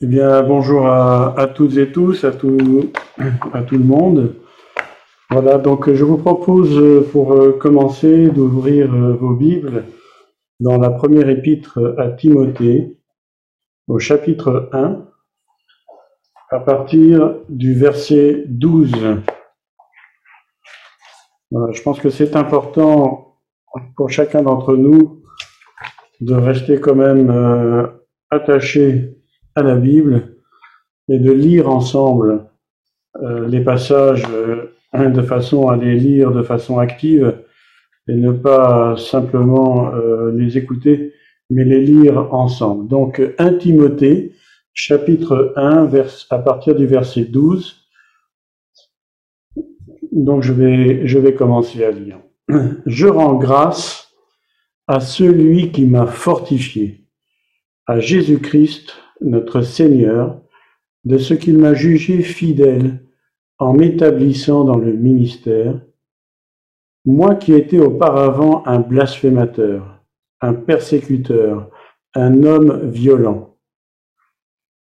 [0.00, 2.92] Eh bien, bonjour à, toutes et tous, à tout,
[3.52, 4.36] à tout le monde.
[5.28, 9.86] Voilà, donc je vous propose pour commencer d'ouvrir vos Bibles
[10.60, 12.96] dans la première épître à Timothée,
[13.88, 15.04] au chapitre 1,
[16.50, 18.92] à partir du verset 12.
[21.72, 23.34] je pense que c'est important
[23.96, 25.24] pour chacun d'entre nous
[26.20, 27.88] de rester quand même euh,
[28.30, 29.17] attaché
[29.58, 30.36] à la Bible
[31.08, 32.46] et de lire ensemble
[33.22, 37.42] euh, les passages euh, de façon à les lire de façon active
[38.08, 39.92] et ne pas simplement
[40.32, 41.12] les écouter,
[41.50, 42.88] mais les lire ensemble.
[42.88, 44.32] Donc, 1 Timothée,
[44.72, 47.86] chapitre 1, vers, à partir du verset 12.
[50.10, 52.18] Donc, je vais, je vais commencer à lire.
[52.86, 54.08] Je rends grâce
[54.86, 57.04] à celui qui m'a fortifié,
[57.86, 60.40] à Jésus-Christ, notre Seigneur,
[61.04, 63.04] de ce qu'il m'a jugé fidèle
[63.58, 65.80] en m'établissant dans le ministère,
[67.04, 70.02] moi qui étais auparavant un blasphémateur,
[70.40, 71.70] un persécuteur,
[72.14, 73.56] un homme violent.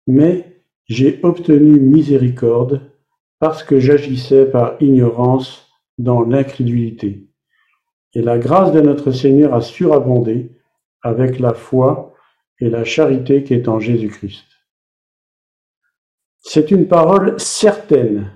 [0.06, 2.80] Mais j'ai obtenu miséricorde
[3.38, 7.28] parce que j'agissais par ignorance dans l'incrédulité.
[8.14, 10.52] Et la grâce de notre Seigneur a surabondé
[11.02, 12.11] avec la foi
[12.62, 14.46] et la charité qui est en Jésus-Christ.
[16.38, 18.30] C'est une parole certaine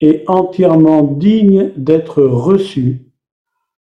[0.00, 3.00] et entièrement digne d'être reçue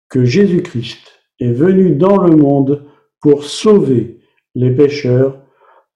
[0.07, 0.99] que Jésus-Christ
[1.39, 2.85] est venu dans le monde
[3.21, 4.19] pour sauver
[4.53, 5.41] les pécheurs,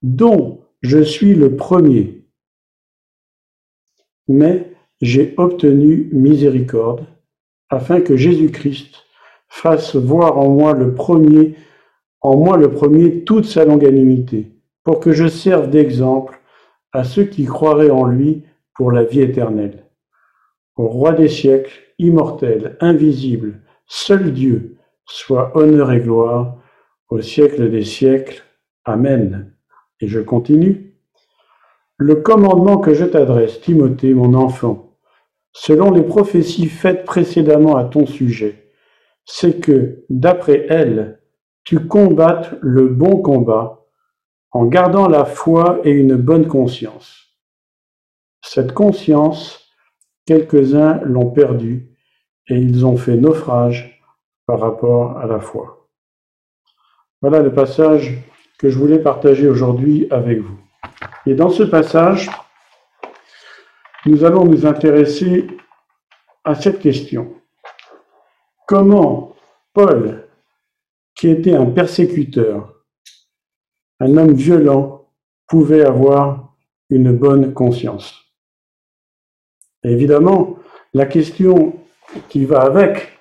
[0.02, 2.26] dont je suis le premier.
[4.28, 7.06] Mais j'ai obtenu miséricorde,
[7.70, 9.06] afin que Jésus-Christ
[9.48, 11.56] fasse voir en moi le premier,
[12.24, 16.40] en moi le premier toute sa longanimité, pour que je serve d'exemple
[16.94, 18.44] à ceux qui croiraient en lui
[18.74, 19.86] pour la vie éternelle.
[20.78, 26.58] Au roi des siècles, immortel, invisible, seul Dieu, soit honneur et gloire
[27.10, 28.44] au siècle des siècles.
[28.86, 29.54] Amen.
[30.00, 30.96] Et je continue.
[31.98, 34.98] Le commandement que je t'adresse, Timothée, mon enfant,
[35.52, 38.72] selon les prophéties faites précédemment à ton sujet,
[39.26, 41.20] c'est que, d'après elles,
[41.64, 43.86] tu combattes le bon combat
[44.52, 47.24] en gardant la foi et une bonne conscience.
[48.42, 49.68] Cette conscience,
[50.26, 51.90] quelques-uns l'ont perdue
[52.48, 54.02] et ils ont fait naufrage
[54.46, 55.90] par rapport à la foi.
[57.22, 58.18] Voilà le passage
[58.60, 60.60] que je voulais partager aujourd'hui avec vous.
[61.26, 62.30] Et dans ce passage,
[64.06, 65.48] nous allons nous intéresser
[66.44, 67.34] à cette question.
[68.68, 69.34] Comment
[69.74, 70.23] Paul,
[71.24, 72.84] qui était un persécuteur,
[74.02, 75.08] un homme violent,
[75.48, 76.54] pouvait avoir
[76.90, 78.26] une bonne conscience
[79.86, 80.58] Évidemment,
[80.94, 81.80] la question
[82.28, 83.18] qui va avec,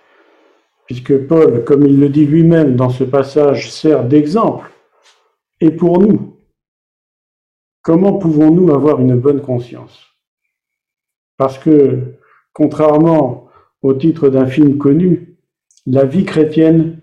[0.86, 4.68] puisque Paul, comme il le dit lui-même dans ce passage, sert d'exemple,
[5.60, 6.36] et pour nous.
[7.82, 10.08] Comment pouvons-nous avoir une bonne conscience?
[11.36, 12.16] Parce que,
[12.52, 13.48] contrairement
[13.80, 15.36] au titre d'un film connu,
[15.86, 17.01] la vie chrétienne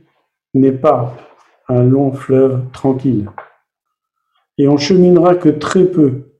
[0.53, 1.15] n'est pas
[1.67, 3.29] un long fleuve tranquille.
[4.57, 6.33] Et on cheminera que très peu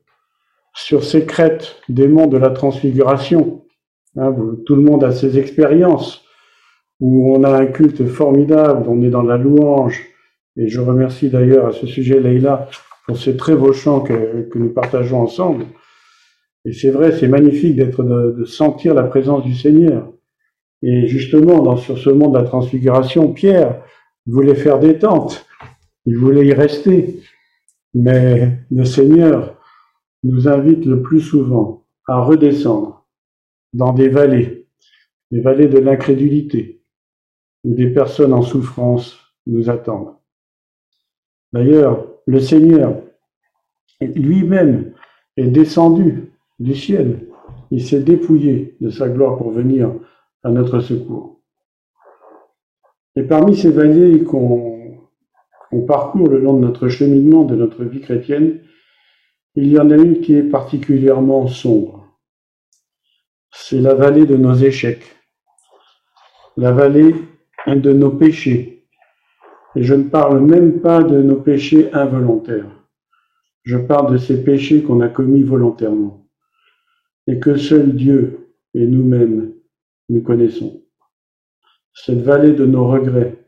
[0.74, 3.66] sur ces crêtes des monts de la transfiguration.
[4.18, 6.24] Hein, tout le monde a ses expériences
[7.00, 10.06] où on a un culte formidable, on est dans la louange.
[10.58, 12.68] Et je remercie d'ailleurs à ce sujet Leïla
[13.06, 15.66] pour ces très beaux chants que, nous partageons ensemble.
[16.66, 20.12] Et c'est vrai, c'est magnifique d'être de, sentir la présence du Seigneur.
[20.82, 23.82] Et justement, dans, sur ce monde de la transfiguration, Pierre
[24.26, 25.46] voulait faire des tentes,
[26.06, 27.22] il voulait y rester.
[27.94, 29.58] Mais le Seigneur
[30.24, 33.08] nous invite le plus souvent à redescendre
[33.74, 34.68] dans des vallées,
[35.32, 36.84] des vallées de l'incrédulité,
[37.64, 40.16] où des personnes en souffrance nous attendent.
[41.52, 43.02] D'ailleurs, le Seigneur
[44.02, 44.94] lui-même
[45.38, 47.28] est descendu du ciel.
[47.72, 49.94] Il s'est dépouillé de sa gloire pour venir
[50.44, 51.39] à notre secours.
[53.16, 54.92] Et parmi ces vallées qu'on
[55.88, 58.62] parcourt le long de notre cheminement, de notre vie chrétienne,
[59.56, 62.18] il y en a une qui est particulièrement sombre.
[63.52, 65.04] C'est la vallée de nos échecs,
[66.56, 67.16] la vallée
[67.68, 68.88] de nos péchés.
[69.76, 72.70] Et je ne parle même pas de nos péchés involontaires.
[73.64, 76.28] Je parle de ces péchés qu'on a commis volontairement
[77.28, 79.54] et que seul Dieu et nous-mêmes
[80.10, 80.84] nous connaissons.
[81.94, 83.46] Cette vallée de nos regrets,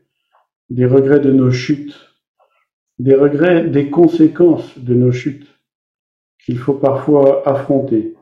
[0.70, 1.94] des regrets de nos chutes,
[2.98, 5.48] des regrets des conséquences de nos chutes,
[6.44, 8.16] qu'il faut parfois affronter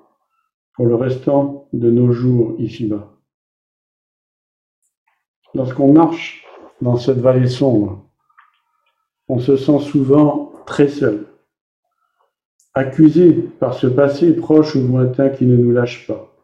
[0.75, 3.13] pour le restant de nos jours ici-bas.
[5.55, 6.45] Lorsqu'on marche
[6.81, 8.05] dans cette vallée sombre,
[9.29, 11.27] on se sent souvent très seul,
[12.75, 16.35] accusé par ce passé proche ou lointain qui ne nous lâche pas.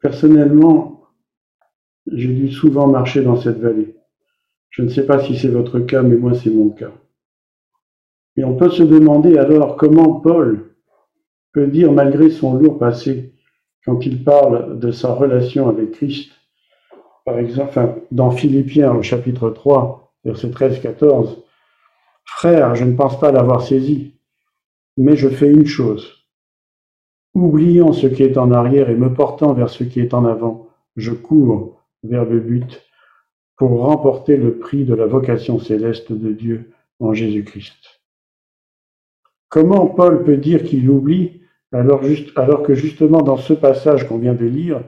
[0.00, 0.97] Personnellement,
[2.12, 3.94] j'ai dû souvent marcher dans cette vallée.
[4.70, 6.92] Je ne sais pas si c'est votre cas, mais moi c'est mon cas.
[8.36, 10.74] Et on peut se demander alors comment Paul
[11.52, 13.34] peut dire, malgré son lourd passé,
[13.84, 16.30] quand il parle de sa relation avec Christ,
[17.24, 21.38] par exemple, dans Philippiens au chapitre 3, verset 13-14,
[22.24, 24.14] Frère, je ne pense pas l'avoir saisi,
[24.96, 26.24] mais je fais une chose.
[27.34, 30.68] Oubliant ce qui est en arrière et me portant vers ce qui est en avant,
[30.96, 32.82] je cours vers le but
[33.56, 38.02] pour remporter le prix de la vocation céleste de Dieu en Jésus-Christ.
[39.48, 41.38] Comment Paul peut dire qu'il oublie
[41.72, 44.82] alors, que justement dans ce passage qu'on vient de lire,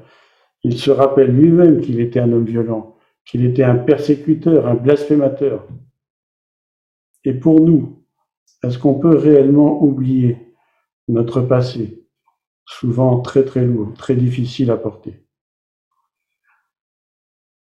[0.63, 2.97] il se rappelle lui-même qu'il était un homme violent,
[3.27, 5.67] qu'il était un persécuteur, un blasphémateur.
[7.25, 8.03] Et pour nous,
[8.63, 10.39] est-ce qu'on peut réellement oublier
[11.09, 12.07] notre passé,
[12.65, 15.23] souvent très très lourd, très difficile à porter?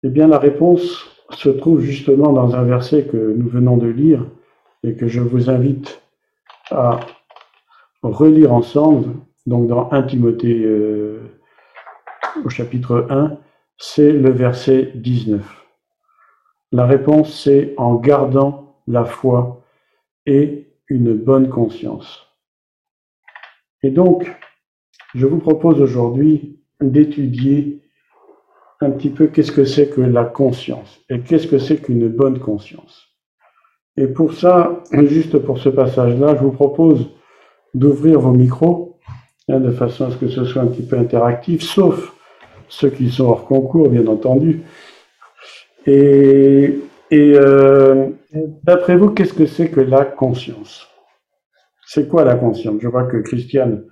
[0.02, 4.24] Eh bien, la réponse se trouve justement dans un verset que nous venons de lire
[4.82, 6.00] et que je vous invite
[6.70, 7.00] à
[8.02, 9.14] relire ensemble,
[9.46, 11.20] donc dans 1 Timothée euh,
[12.44, 13.36] au chapitre 1,
[13.76, 15.42] c'est le verset 19.
[16.72, 19.62] La réponse, c'est en gardant la foi
[20.24, 22.26] et une bonne conscience.
[23.82, 24.30] Et donc,
[25.14, 27.82] je vous propose aujourd'hui d'étudier
[28.80, 32.38] un petit peu qu'est-ce que c'est que la conscience et qu'est-ce que c'est qu'une bonne
[32.38, 33.08] conscience.
[33.96, 37.10] Et pour ça, juste pour ce passage-là, je vous propose
[37.74, 38.98] d'ouvrir vos micros
[39.48, 42.14] hein, de façon à ce que ce soit un petit peu interactif, sauf
[42.68, 44.62] ceux qui sont hors concours, bien entendu.
[45.86, 46.78] Et,
[47.12, 48.08] euh,
[48.62, 50.88] d'après vous, qu'est-ce que c'est que la conscience?
[51.84, 52.80] C'est quoi la conscience?
[52.80, 53.84] Je vois que Christiane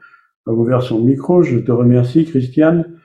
[0.46, 1.43] a ouvert son micro.
[1.43, 2.98] Je te remercie, Christiane.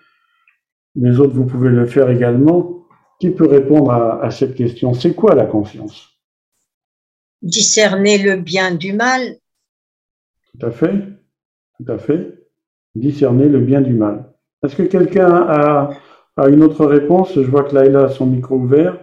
[0.96, 2.86] Les autres, vous pouvez le faire également.
[3.20, 4.94] Qui peut répondre à cette question?
[4.94, 6.10] C'est quoi la conscience?
[7.42, 9.38] Discerner le bien du mal.
[10.52, 10.94] Tout à fait.
[11.78, 12.48] Tout à fait.
[12.96, 14.34] Discerner le bien du mal.
[14.64, 15.90] Est-ce que quelqu'un a,
[16.48, 17.34] une autre réponse?
[17.36, 18.98] Je vois que Laïla a son micro ouvert.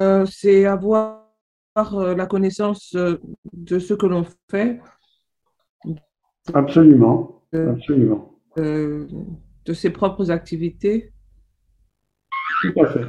[0.00, 1.22] Euh, c'est avoir
[1.76, 3.18] euh, la connaissance euh,
[3.52, 4.80] de ce que l'on fait.
[6.54, 8.30] Absolument, absolument.
[8.56, 11.12] de ses propres activités.
[12.62, 13.06] Tout à fait.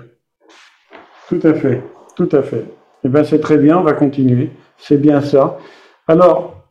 [1.30, 1.84] Tout à fait.
[2.16, 2.66] Tout à fait.
[3.04, 4.52] Eh bien, c'est très bien, on va continuer.
[4.78, 5.58] C'est bien ça.
[6.08, 6.70] Alors,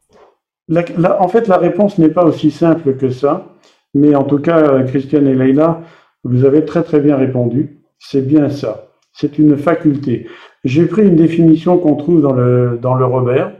[0.70, 3.56] en fait, la réponse n'est pas aussi simple que ça,
[3.94, 5.82] mais en tout cas, Christiane et Leïla,
[6.24, 7.80] vous avez très très bien répondu.
[7.98, 8.88] C'est bien ça.
[9.12, 10.28] C'est une faculté.
[10.64, 13.52] J'ai pris une définition qu'on trouve dans le, dans le Robert.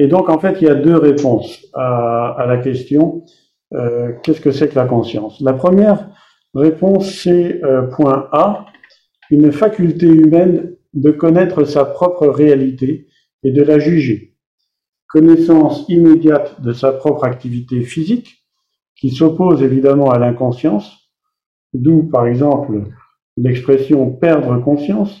[0.00, 3.22] Et donc, en fait, il y a deux réponses à, la question.
[3.74, 5.38] Euh, qu'est-ce que c'est que la conscience?
[5.42, 6.08] La première
[6.54, 8.64] réponse, c'est euh, point A,
[9.30, 13.08] une faculté humaine de connaître sa propre réalité
[13.42, 14.38] et de la juger.
[15.06, 18.46] Connaissance immédiate de sa propre activité physique,
[18.96, 21.10] qui s'oppose évidemment à l'inconscience,
[21.74, 22.84] d'où par exemple
[23.36, 25.20] l'expression perdre conscience,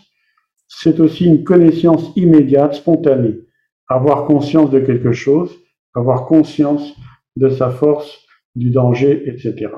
[0.68, 3.40] c'est aussi une connaissance immédiate, spontanée,
[3.90, 5.58] avoir conscience de quelque chose,
[5.94, 6.94] avoir conscience
[7.36, 9.72] de sa force, du danger, etc.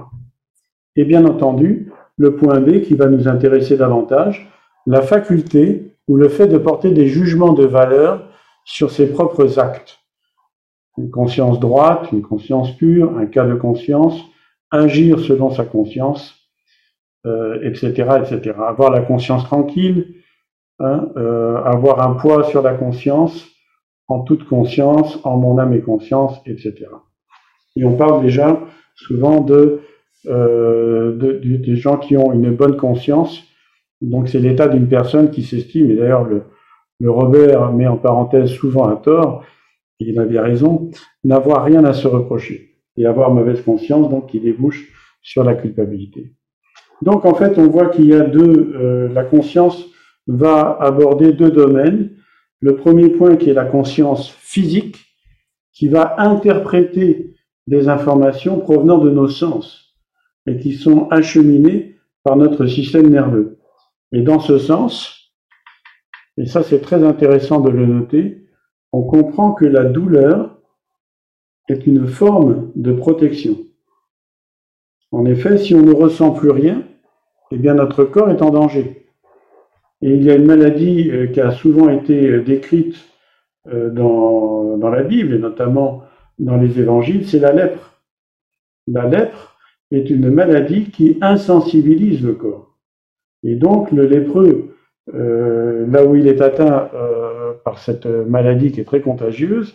[0.96, 4.48] Et bien entendu, le point B qui va nous intéresser davantage,
[4.86, 8.28] la faculté ou le fait de porter des jugements de valeur
[8.64, 9.98] sur ses propres actes.
[10.98, 14.20] Une conscience droite, une conscience pure, un cas de conscience,
[14.70, 16.34] agir selon sa conscience,
[17.24, 18.56] etc., euh, etc.
[18.66, 20.16] Avoir la conscience tranquille,
[20.80, 23.51] hein, euh, avoir un poids sur la conscience,
[24.12, 26.86] en toute conscience, en mon âme et conscience, etc.
[27.76, 28.60] Et on parle déjà
[28.94, 29.80] souvent de,
[30.26, 33.42] euh, des gens qui ont une bonne conscience.
[34.00, 36.42] Donc c'est l'état d'une personne qui s'estime, et d'ailleurs le,
[37.00, 39.44] le Robert met en parenthèse souvent à tort,
[40.00, 40.90] et il avait raison,
[41.24, 44.88] n'avoir rien à se reprocher et avoir mauvaise conscience, donc qui débouche
[45.22, 46.32] sur la culpabilité.
[47.00, 49.86] Donc en fait, on voit qu'il y a deux, euh, la conscience
[50.26, 52.10] va aborder deux domaines.
[52.62, 55.04] Le premier point qui est la conscience physique,
[55.72, 57.34] qui va interpréter
[57.66, 59.96] des informations provenant de nos sens
[60.46, 63.58] et qui sont acheminées par notre système nerveux.
[64.12, 65.32] Et dans ce sens,
[66.36, 68.46] et ça c'est très intéressant de le noter,
[68.92, 70.60] on comprend que la douleur
[71.68, 73.56] est une forme de protection.
[75.10, 76.86] En effet, si on ne ressent plus rien,
[77.50, 79.01] eh bien notre corps est en danger.
[80.02, 82.96] Et il y a une maladie euh, qui a souvent été euh, décrite
[83.72, 86.02] euh, dans, la Bible, et notamment
[86.40, 88.00] dans les évangiles, c'est la lèpre.
[88.88, 89.56] La lèpre
[89.92, 92.76] est une maladie qui insensibilise le corps.
[93.44, 94.74] Et donc le lépreux,
[95.06, 96.90] là où il est atteint
[97.64, 99.74] par cette maladie qui est très contagieuse,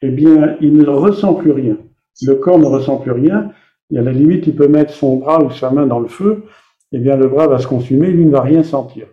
[0.00, 1.76] eh bien, il ne ressent plus rien.
[2.22, 3.52] Le corps ne ressent plus rien.
[3.92, 6.44] Et à la limite, il peut mettre son bras ou sa main dans le feu,
[6.92, 9.06] eh bien, le bras va se consumer, lui ne va rien sentir.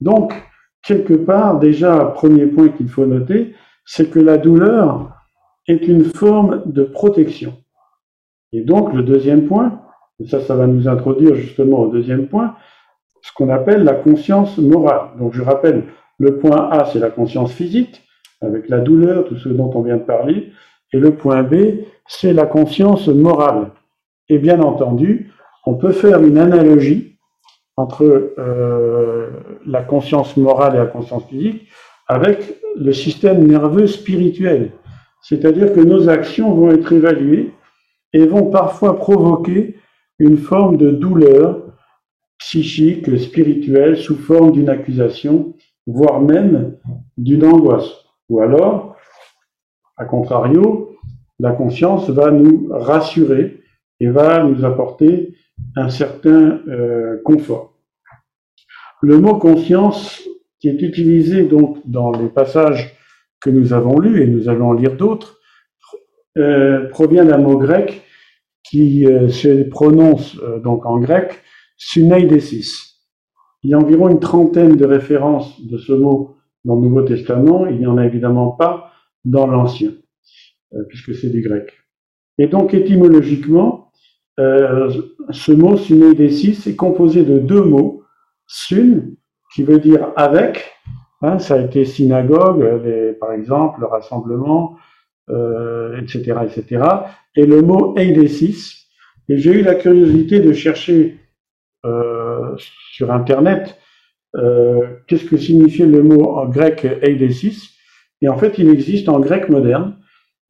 [0.00, 0.34] Donc,
[0.82, 5.12] quelque part, déjà, premier point qu'il faut noter, c'est que la douleur
[5.68, 7.54] est une forme de protection.
[8.52, 9.80] Et donc, le deuxième point,
[10.20, 12.54] et ça, ça va nous introduire justement au deuxième point,
[13.22, 15.10] ce qu'on appelle la conscience morale.
[15.18, 15.84] Donc, je rappelle,
[16.18, 18.02] le point A, c'est la conscience physique,
[18.40, 20.52] avec la douleur, tout ce dont on vient de parler.
[20.92, 23.72] Et le point B, c'est la conscience morale.
[24.28, 25.32] Et bien entendu,
[25.66, 27.15] on peut faire une analogie
[27.76, 29.30] entre euh,
[29.66, 31.68] la conscience morale et la conscience physique
[32.08, 34.72] avec le système nerveux spirituel.
[35.22, 37.52] C'est-à-dire que nos actions vont être évaluées
[38.12, 39.76] et vont parfois provoquer
[40.18, 41.62] une forme de douleur
[42.38, 45.54] psychique, spirituelle, sous forme d'une accusation,
[45.86, 46.76] voire même
[47.16, 47.90] d'une angoisse.
[48.28, 48.96] Ou alors,
[49.96, 50.96] à contrario,
[51.38, 53.60] la conscience va nous rassurer
[54.00, 55.34] et va nous apporter
[55.76, 57.74] un certain euh, confort.
[59.02, 60.22] Le mot conscience,
[60.58, 62.96] qui est utilisé donc dans les passages
[63.40, 65.38] que nous avons lus, et nous allons en lire d'autres,
[66.38, 68.02] euh, provient d'un mot grec
[68.62, 71.42] qui euh, se prononce donc en grec
[71.76, 72.96] suneidesis.
[73.62, 77.66] Il y a environ une trentaine de références de ce mot dans le Nouveau Testament,
[77.66, 78.92] il n'y en a évidemment pas
[79.24, 79.92] dans l'Ancien,
[80.74, 81.72] euh, puisque c'est du grec.
[82.38, 83.85] Et donc étymologiquement,
[84.38, 84.90] euh,
[85.30, 88.02] ce mot suneidesis est composé de deux mots,
[88.46, 89.16] sun,
[89.54, 90.72] qui veut dire avec,
[91.22, 94.76] hein, ça a été synagogue, par exemple, le rassemblement,
[95.28, 96.84] etc., euh, etc.,
[97.34, 98.86] et le mot eidesis.
[99.28, 101.18] Et j'ai eu la curiosité de chercher
[102.92, 103.78] sur Internet
[104.36, 107.70] euh, qu'est-ce que signifiait le mot en grec eidesis
[108.20, 109.96] Et en fait, il existe en grec moderne.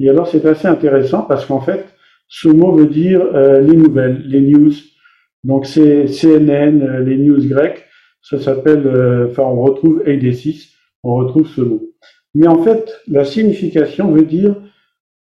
[0.01, 1.87] Et alors, c'est assez intéressant parce qu'en fait,
[2.29, 4.73] ce mot veut dire euh, les nouvelles, les news.
[5.45, 7.85] Donc, c'est CNN, euh, les news grecques.
[8.23, 8.89] Ça s'appelle,
[9.31, 11.83] enfin, on retrouve eidesis, on retrouve ce mot.
[12.35, 14.57] Mais en fait, la signification veut dire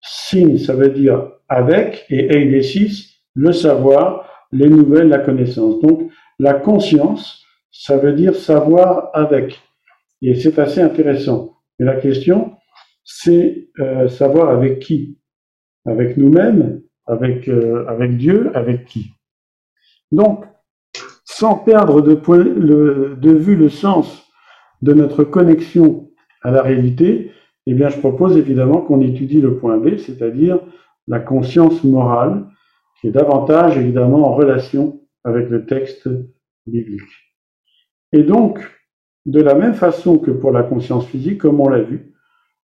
[0.00, 5.80] sin, ça veut dire avec, et eidesis, le savoir, les nouvelles, la connaissance.
[5.82, 6.10] Donc,
[6.40, 9.60] la conscience, ça veut dire savoir avec.
[10.22, 11.58] Et c'est assez intéressant.
[11.78, 12.56] Mais la question,
[13.04, 15.18] c'est euh, savoir avec qui?
[15.84, 19.12] Avec nous-mêmes avec, euh, avec Dieu Avec qui?
[20.12, 20.44] Donc,
[21.24, 24.26] sans perdre de, point, de vue le sens
[24.82, 26.10] de notre connexion
[26.42, 27.32] à la réalité,
[27.66, 30.60] eh bien, je propose évidemment qu'on étudie le point B, c'est-à-dire
[31.08, 32.46] la conscience morale,
[33.00, 36.08] qui est davantage évidemment en relation avec le texte
[36.66, 37.02] biblique.
[38.12, 38.60] Et donc,
[39.26, 42.12] de la même façon que pour la conscience physique, comme on l'a vu,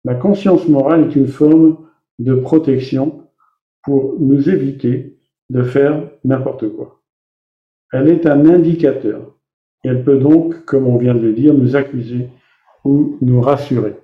[0.04, 1.86] la conscience morale est une forme
[2.18, 3.25] de protection
[3.86, 5.16] pour nous éviter
[5.48, 7.00] de faire n'importe quoi.
[7.92, 9.36] Elle est un indicateur.
[9.84, 12.28] Elle peut donc, comme on vient de le dire, nous accuser
[12.84, 13.94] ou nous rassurer.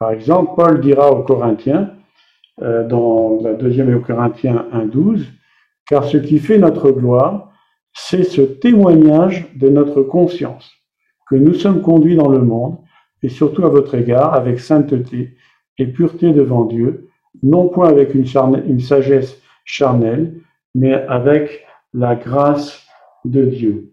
[0.00, 1.94] Par exemple, Paul dira aux Corinthiens,
[2.60, 5.26] euh, dans la deuxième aux Corinthiens 1.12,
[5.88, 7.52] car ce qui fait notre gloire,
[7.92, 10.72] c'est ce témoignage de notre conscience,
[11.30, 12.78] que nous sommes conduits dans le monde,
[13.22, 15.36] et surtout à votre égard, avec sainteté
[15.78, 17.08] et pureté devant Dieu,
[17.42, 20.34] non point avec une, sagesse charnelle,
[20.74, 22.86] mais avec la grâce
[23.24, 23.92] de Dieu.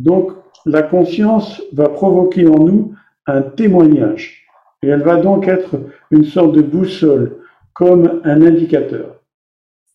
[0.00, 0.32] Donc,
[0.64, 2.94] la conscience va provoquer en nous
[3.26, 4.46] un témoignage,
[4.82, 5.76] et elle va donc être
[6.10, 7.38] une sorte de boussole,
[7.72, 9.20] comme un indicateur.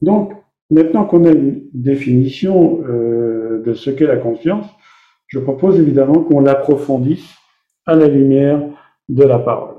[0.02, 0.34] Donc,
[0.72, 4.66] Maintenant qu'on a une définition euh, de ce qu'est la conscience,
[5.28, 7.30] je propose évidemment qu'on l'approfondisse
[7.86, 8.62] à la lumière
[9.10, 9.76] de la parole.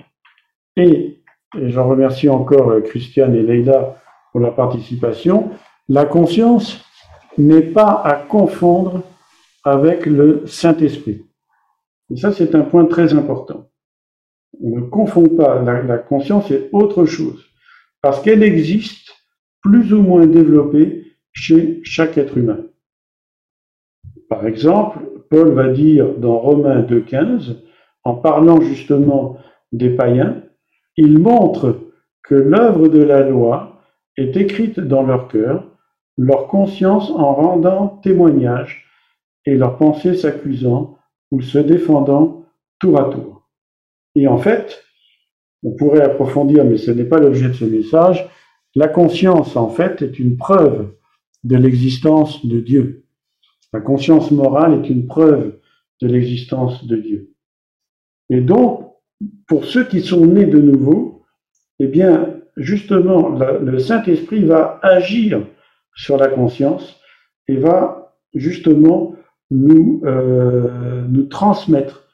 [0.77, 1.12] Et,
[1.59, 3.97] et j'en remercie encore euh, Christiane et Leïla
[4.33, 5.51] pour la participation,
[5.89, 6.85] la conscience
[7.39, 9.03] n'est pas à confondre
[9.65, 11.25] avec le Saint-Esprit.
[12.11, 13.69] Et ça, c'est un point très important.
[14.63, 17.45] On ne confond pas, la, conscience est autre chose,
[18.03, 19.15] parce qu'elle existe
[19.63, 22.59] plus ou moins développé chez chaque être humain.
[24.29, 24.99] Par exemple,
[25.31, 27.57] Paul va dire dans Romains 2.15,
[28.05, 29.39] en parlant justement
[29.73, 30.43] des païens,
[30.97, 31.81] il montre
[32.23, 33.81] que l'œuvre de la loi
[34.17, 35.67] est écrite dans leur cœur,
[36.19, 38.87] leur conscience en rendant témoignage
[39.47, 40.99] et leur pensée s'accusant
[41.31, 42.45] ou se défendant
[42.79, 43.49] tour à tour.
[44.15, 44.85] Et en fait,
[45.63, 48.29] on pourrait approfondir, mais ce n'est pas l'objet de ce message,
[48.75, 50.95] la conscience, en fait, est une preuve
[51.45, 53.05] de l'existence de Dieu.
[53.73, 55.59] La conscience morale est une preuve
[56.01, 57.35] de l'existence de Dieu.
[58.29, 58.92] Et donc,
[59.47, 61.23] pour ceux qui sont nés de nouveau,
[61.79, 65.47] eh bien, justement, le Saint-Esprit va agir
[65.95, 67.01] sur la conscience
[67.49, 69.15] et va justement
[69.51, 72.09] nous, euh, nous transmettre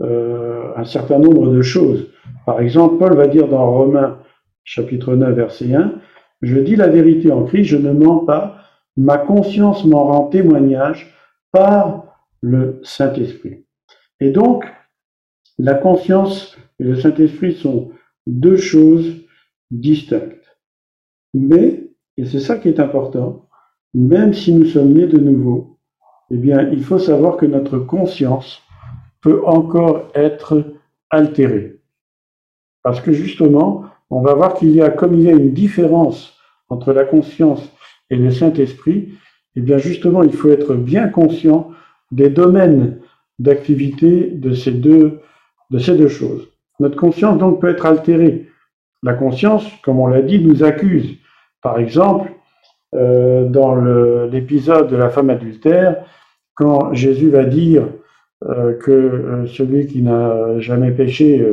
[0.00, 2.08] euh, un certain nombre de choses.
[2.46, 4.18] Par exemple, Paul va dire dans Romains
[4.64, 5.94] chapitre 9, verset 1,
[6.42, 8.58] Je dis la vérité en Christ, je ne mens pas,
[8.96, 11.14] ma conscience m'en rend témoignage
[11.52, 12.04] par
[12.40, 13.64] le Saint-Esprit.
[14.20, 14.64] Et donc,
[15.58, 17.90] la conscience et le Saint-Esprit sont
[18.26, 19.24] deux choses
[19.70, 20.58] distinctes.
[21.34, 23.48] Mais, et c'est ça qui est important,
[23.92, 25.78] même si nous sommes nés de nouveau,
[26.30, 28.62] eh bien, il faut savoir que notre conscience
[29.20, 30.74] peut encore être
[31.10, 31.80] altérée.
[32.82, 36.36] Parce que justement, on va voir qu'il y a, comme il y a une différence
[36.68, 37.62] entre la conscience
[38.10, 39.14] et le Saint-Esprit,
[39.56, 41.70] eh bien justement, il faut être bien conscient
[42.10, 43.00] des domaines
[43.38, 45.20] d'activité de ces deux,
[45.70, 46.48] de ces deux choses.
[46.80, 48.48] Notre conscience donc peut être altérée.
[49.02, 51.16] La conscience, comme on l'a dit, nous accuse.
[51.62, 52.30] Par exemple,
[52.94, 53.74] euh, dans
[54.26, 56.04] l'épisode de la femme adultère,
[56.54, 57.88] quand Jésus va dire
[58.44, 61.44] euh, que euh, celui qui n'a jamais péché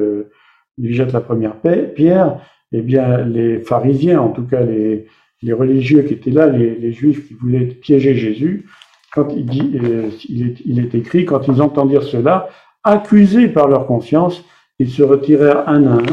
[0.77, 1.55] lui jette la première
[1.95, 2.37] pierre,
[2.71, 5.07] eh bien les pharisiens, en tout cas les,
[5.51, 8.67] religieux qui étaient là, les, juifs qui voulaient piéger Jésus,
[9.13, 9.71] quand il, dit,
[10.65, 12.47] il est écrit, quand ils entendirent cela,
[12.83, 14.43] accusés par leur conscience,
[14.79, 16.05] ils se retirèrent un à un,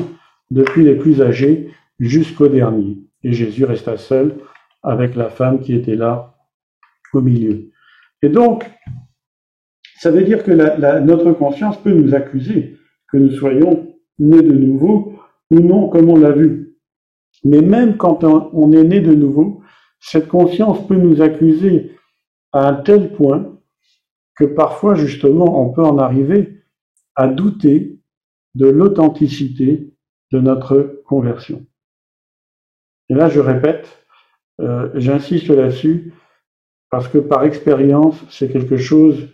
[0.51, 2.99] depuis les plus âgés jusqu'au dernier.
[3.23, 4.37] Et Jésus resta seul
[4.83, 6.35] avec la femme qui était là
[7.13, 7.71] au milieu.
[8.23, 8.71] Et donc,
[9.99, 10.53] ça veut dire que
[11.01, 12.77] notre conscience peut nous accuser
[13.11, 15.15] que nous soyons nés de nouveau
[15.51, 16.77] ou non, comme on l'a vu.
[17.45, 19.63] Mais même quand on est né de nouveau,
[20.01, 21.93] cette conscience peut nous accuser
[22.53, 23.59] à un tel point
[24.37, 26.58] que parfois, justement, on peut en arriver
[27.19, 27.99] à douter
[28.55, 29.93] de l'authenticité
[30.31, 31.67] de notre conversion.
[33.11, 33.89] Et là, je répète,
[34.61, 36.13] euh, j'insiste là-dessus,
[36.91, 39.31] parce que par expérience, c'est quelque chose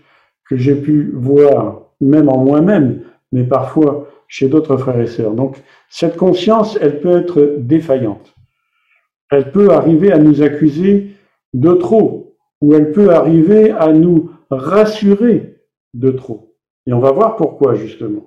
[0.49, 5.35] que j'ai pu voir, même en moi-même, mais parfois chez d'autres frères et sœurs.
[5.35, 8.35] Donc, cette conscience, elle peut être défaillante.
[9.31, 11.11] Elle peut arriver à nous accuser
[11.53, 15.61] de trop, ou elle peut arriver à nous rassurer
[15.92, 16.53] de trop.
[16.87, 18.27] Et on va voir pourquoi, justement.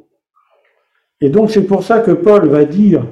[1.22, 3.06] Et donc, c'est pour ça que Paul va dire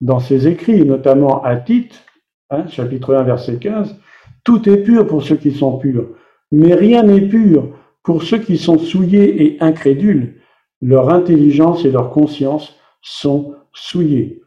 [0.00, 2.04] dans ses écrits, notamment à Tite,
[2.50, 3.96] hein, chapitre 1, verset 15,
[4.44, 6.08] Tout est pur pour ceux qui sont purs,
[6.50, 7.68] mais rien n'est pur
[8.02, 10.40] pour ceux qui sont souillés et incrédules,
[10.80, 14.42] leur intelligence et leur conscience sont souillées.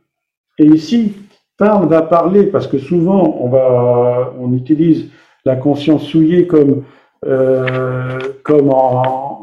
[0.57, 1.13] Et ici,
[1.57, 3.39] Paul va parler, parce que souvent
[4.37, 5.09] on utilise
[5.45, 6.83] la conscience souillée comme,
[7.25, 9.34] euh, comme en,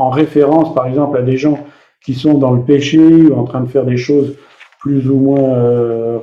[0.00, 1.58] en, référence, par exemple, à des gens
[2.04, 4.36] qui sont dans le péché ou en train de faire des choses
[4.80, 6.18] plus ou moins euh,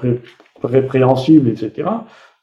[0.63, 1.87] répréhensibles, etc.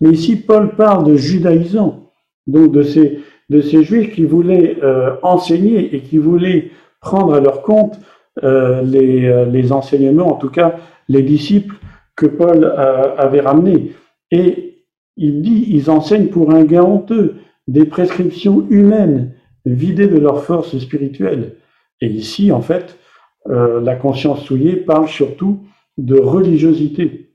[0.01, 2.11] Mais ici, Paul parle de judaïsants,
[2.47, 6.70] donc de ces, juifs qui voulaient euh, enseigner et qui voulaient
[7.01, 7.99] prendre à leur compte
[8.42, 10.77] euh, les, les, enseignements, en tout cas
[11.09, 11.77] les disciples
[12.16, 13.92] que Paul avait ramenés.
[14.31, 14.75] Et
[15.16, 17.37] il dit, ils enseignent pour un gain honteux
[17.68, 19.33] des prescriptions humaines
[19.64, 21.57] vidées de leur force spirituelle.
[22.00, 22.98] Et ici, en fait,
[23.46, 25.64] la conscience souillée parle surtout
[25.98, 27.35] de religiosité.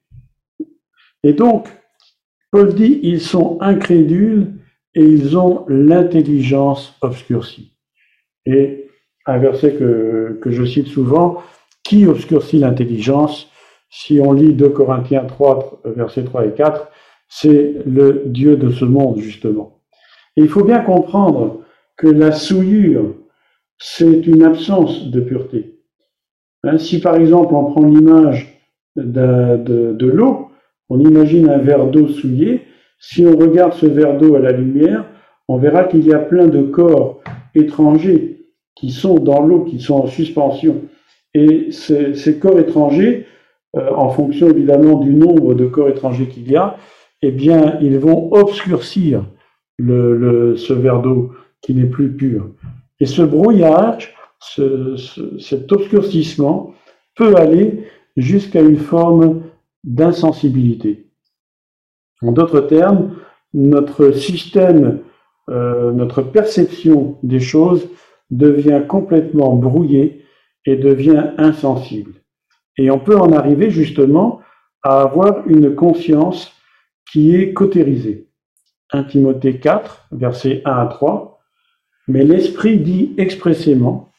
[1.24, 1.68] Et donc,
[2.52, 4.54] Paul dit, ils sont incrédules
[4.96, 7.74] et ils ont l'intelligence obscurcie.
[8.46, 8.88] Et
[9.26, 11.44] un verset que, que je cite souvent,
[11.84, 13.52] qui obscurcit l'intelligence?
[13.92, 16.90] Si on lit 2 Corinthiens 3, versets 3 et 4,
[17.28, 19.82] c'est le Dieu de ce monde, justement.
[20.38, 21.62] Et il faut bien comprendre
[22.00, 23.14] que la souillure,
[23.78, 25.76] c'est une absence de pureté.
[26.64, 28.58] Hein, si par exemple on prend l'image
[28.96, 30.48] de, l'eau,
[30.90, 32.62] on imagine un verre d'eau souillé,
[33.00, 35.06] si on regarde ce verre d'eau à la lumière,
[35.50, 37.22] on verra qu'il y a plein de corps
[37.54, 40.84] étrangers qui sont dans l'eau, qui sont en suspension.
[41.34, 43.26] Et ces, corps étrangers,
[43.76, 46.78] euh, en fonction évidemment du nombre de corps étrangers qu'il y a,
[47.22, 49.26] eh bien, ils vont obscurcir
[49.80, 52.50] ce verre d'eau qui n'est plus pur.
[53.00, 54.16] Et ce brouillage
[55.40, 56.74] cet obscurcissement
[57.16, 59.44] peut aller jusqu'à une forme
[59.84, 61.08] d'insensibilité.
[62.22, 63.16] En d'autres termes,
[63.54, 65.00] notre système,
[65.50, 67.90] euh, notre perception des choses
[68.30, 70.26] devient complètement brouillée
[70.66, 72.14] et devient insensible.
[72.78, 74.42] Et on peut en arriver justement
[74.84, 76.54] à avoir une conscience
[77.12, 78.28] qui est cautérisée.
[78.92, 81.39] 1 Timothée 4, versets 1 à 3.
[82.10, 84.12] Mais l'Esprit dit expressément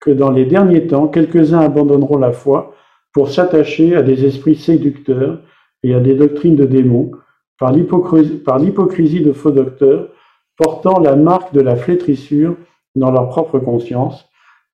[0.00, 2.72] que dans les derniers temps, quelques-uns abandonneront la foi
[3.12, 5.40] pour s'attacher à des esprits séducteurs
[5.82, 7.10] et à des doctrines de démons,
[7.58, 10.08] par l'hypocrisie de faux docteurs,
[10.56, 12.54] portant la marque de la flétrissure
[12.94, 14.24] dans leur propre conscience,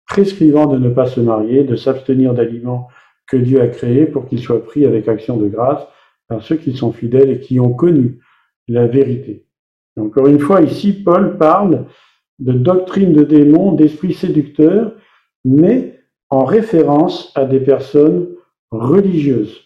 [0.07, 2.89] prescrivant de ne pas se marier, de s'abstenir d'aliments
[3.27, 5.87] que Dieu a créés pour qu'ils soient pris avec action de grâce
[6.29, 8.21] par ceux qui sont fidèles et qui ont connu
[8.69, 9.47] la vérité.
[9.99, 11.87] Encore une fois, ici, Paul parle
[12.39, 14.93] de doctrine de démons, d'esprits séducteurs,
[15.45, 18.29] mais en référence à des personnes
[18.71, 19.61] religieuses,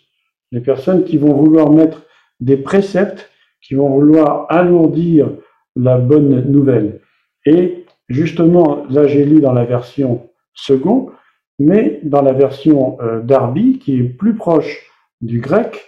[0.52, 2.02] des personnes qui vont vouloir mettre
[2.40, 3.30] des préceptes,
[3.60, 5.30] qui vont vouloir alourdir
[5.76, 7.00] la bonne nouvelle.
[7.46, 11.10] Et justement, là j'ai lu dans la version second,
[11.58, 15.84] mais dans la version euh, d'Arby, qui est plus proche du grec,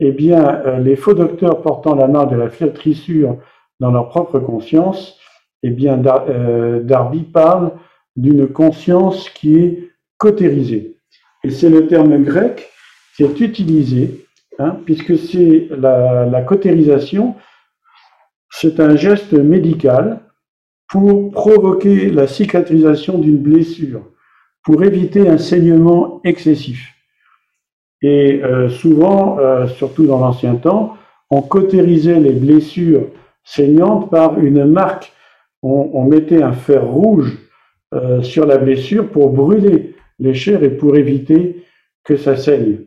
[0.00, 3.38] eh bien, euh, les faux docteurs portant la marque de la flétrissure
[3.80, 5.18] dans leur propre conscience,
[5.66, 7.72] eh bien, euh, Darby parle
[8.16, 10.98] d'une conscience qui est cautérisée.
[11.42, 12.70] Et c'est le terme grec
[13.16, 14.26] qui est utilisé,
[14.58, 17.34] hein, puisque c'est la, la cautérisation,
[18.50, 20.20] c'est un geste médical
[20.88, 24.02] pour provoquer la cicatrisation d'une blessure,
[24.62, 26.94] pour éviter un saignement excessif.
[28.02, 30.96] Et euh, souvent, euh, surtout dans l'ancien temps,
[31.30, 33.06] on cautérisait les blessures
[33.42, 35.12] saignantes par une marque.
[35.66, 37.38] On, mettait un fer rouge
[37.94, 41.64] euh, sur la blessure pour brûler les chairs et pour éviter
[42.04, 42.80] que ça saigne.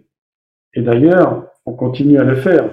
[0.75, 2.69] Et d'ailleurs, on continue à le faire.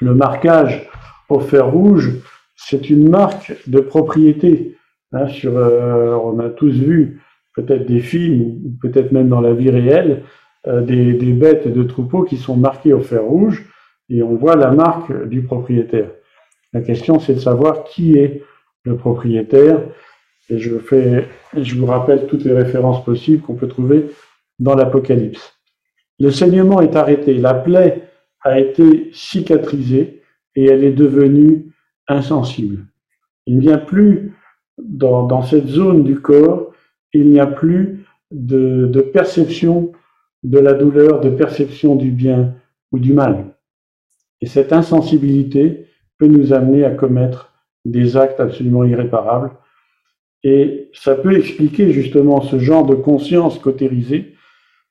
[0.00, 0.88] Le marquage
[1.28, 2.14] au fer rouge,
[2.56, 4.78] c'est une marque de propriété.
[5.12, 7.20] Hein, sur, on a tous vu
[7.54, 10.22] peut-être des films ou peut-être même dans la vie réelle
[10.66, 13.64] euh, des, bêtes de troupeaux qui sont marquées au fer rouge
[14.10, 16.10] et on voit la marque du propriétaire.
[16.74, 18.42] La question, c'est de savoir qui est
[18.84, 19.80] le propriétaire.
[20.48, 20.70] Et je,
[21.74, 24.06] vous rappelle toutes les références possibles qu'on peut trouver
[24.58, 25.54] dans l'Apocalypse.
[26.18, 28.08] Le saignement est arrêté, la plaie
[28.42, 30.22] a été cicatrisée
[30.56, 31.72] et elle est devenue
[32.08, 32.86] insensible.
[33.46, 34.34] Il n'y a plus,
[34.78, 36.72] dans, cette zone du corps,
[37.12, 39.92] il n'y a plus de perception
[40.42, 42.54] de la douleur de perception du bien
[42.92, 43.54] ou du mal.
[44.40, 45.86] Et cette insensibilité
[46.18, 47.49] peut nous amener à commettre
[47.84, 49.50] des actes absolument irréparables.
[50.42, 54.34] Et ça peut expliquer justement ce genre de conscience cautérisée,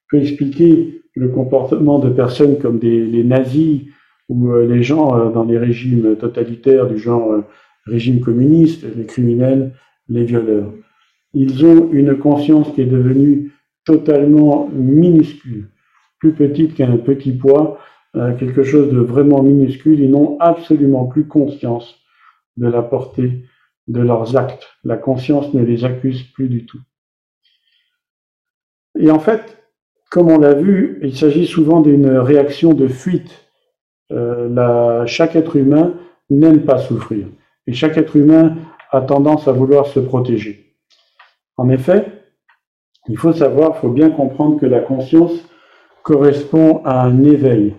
[0.10, 3.82] peut expliquer le comportement de personnes comme des, les nazis
[4.30, 7.42] ou euh, les gens euh, dans les régimes totalitaires du genre euh,
[7.86, 9.74] régime communiste, les criminels,
[10.08, 10.72] les violeurs.
[11.34, 13.52] Ils ont une conscience qui est devenue
[13.86, 15.70] totalement minuscule,
[16.20, 17.80] plus petite qu'un petit poids,
[18.40, 21.99] quelque chose de vraiment minuscule, ils n'ont absolument plus conscience
[22.60, 23.46] de la portée
[23.88, 24.68] de leurs actes.
[24.84, 26.80] La conscience ne les accuse plus du tout.
[29.00, 29.58] Et en fait,
[30.12, 33.46] comme on l'a vu, il s'agit souvent d'une réaction de fuite.
[34.12, 35.94] Euh, chaque être humain
[36.30, 37.28] n'aime pas souffrir.
[37.68, 38.56] Et chaque être humain
[38.92, 40.76] a tendance à vouloir se protéger.
[41.58, 42.06] En effet,
[43.08, 45.34] il faut savoir, il faut bien comprendre que la conscience
[46.04, 47.76] correspond à un éveil.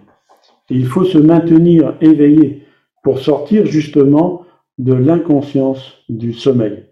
[0.70, 2.66] Et il faut se maintenir éveillé
[3.02, 4.44] pour sortir justement
[4.80, 6.86] de l'inconscience du sommeil.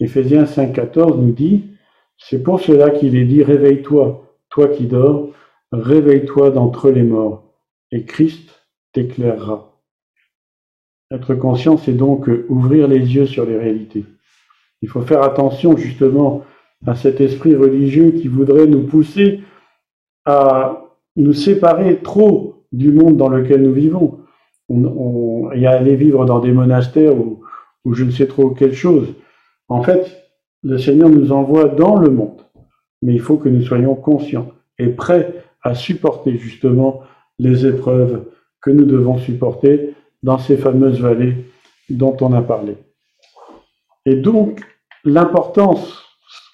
[0.00, 1.64] Éphésiens 5.14 nous dit,
[2.18, 5.30] c'est pour cela qu'il est dit, réveille-toi, toi qui dors,
[5.70, 7.44] réveille-toi d'entre les morts,
[7.92, 9.80] et Christ t'éclairera.
[11.12, 14.04] Être conscient, c'est donc ouvrir les yeux sur les réalités.
[14.82, 16.42] Il faut faire attention justement
[16.86, 19.42] à cet esprit religieux qui voudrait nous pousser
[20.24, 20.82] à
[21.14, 24.25] nous séparer trop du monde dans lequel nous vivons.
[24.68, 27.40] On, y a aller vivre dans des monastères ou,
[27.84, 29.14] ou je ne sais trop quelle chose.
[29.68, 30.24] En fait,
[30.62, 32.42] le Seigneur nous envoie dans le monde,
[33.02, 37.02] mais il faut que nous soyons conscients et prêts à supporter justement
[37.38, 38.24] les épreuves
[38.60, 41.44] que nous devons supporter dans ces fameuses vallées
[41.88, 42.76] dont on a parlé.
[44.04, 44.60] Et donc,
[45.04, 46.06] l'importance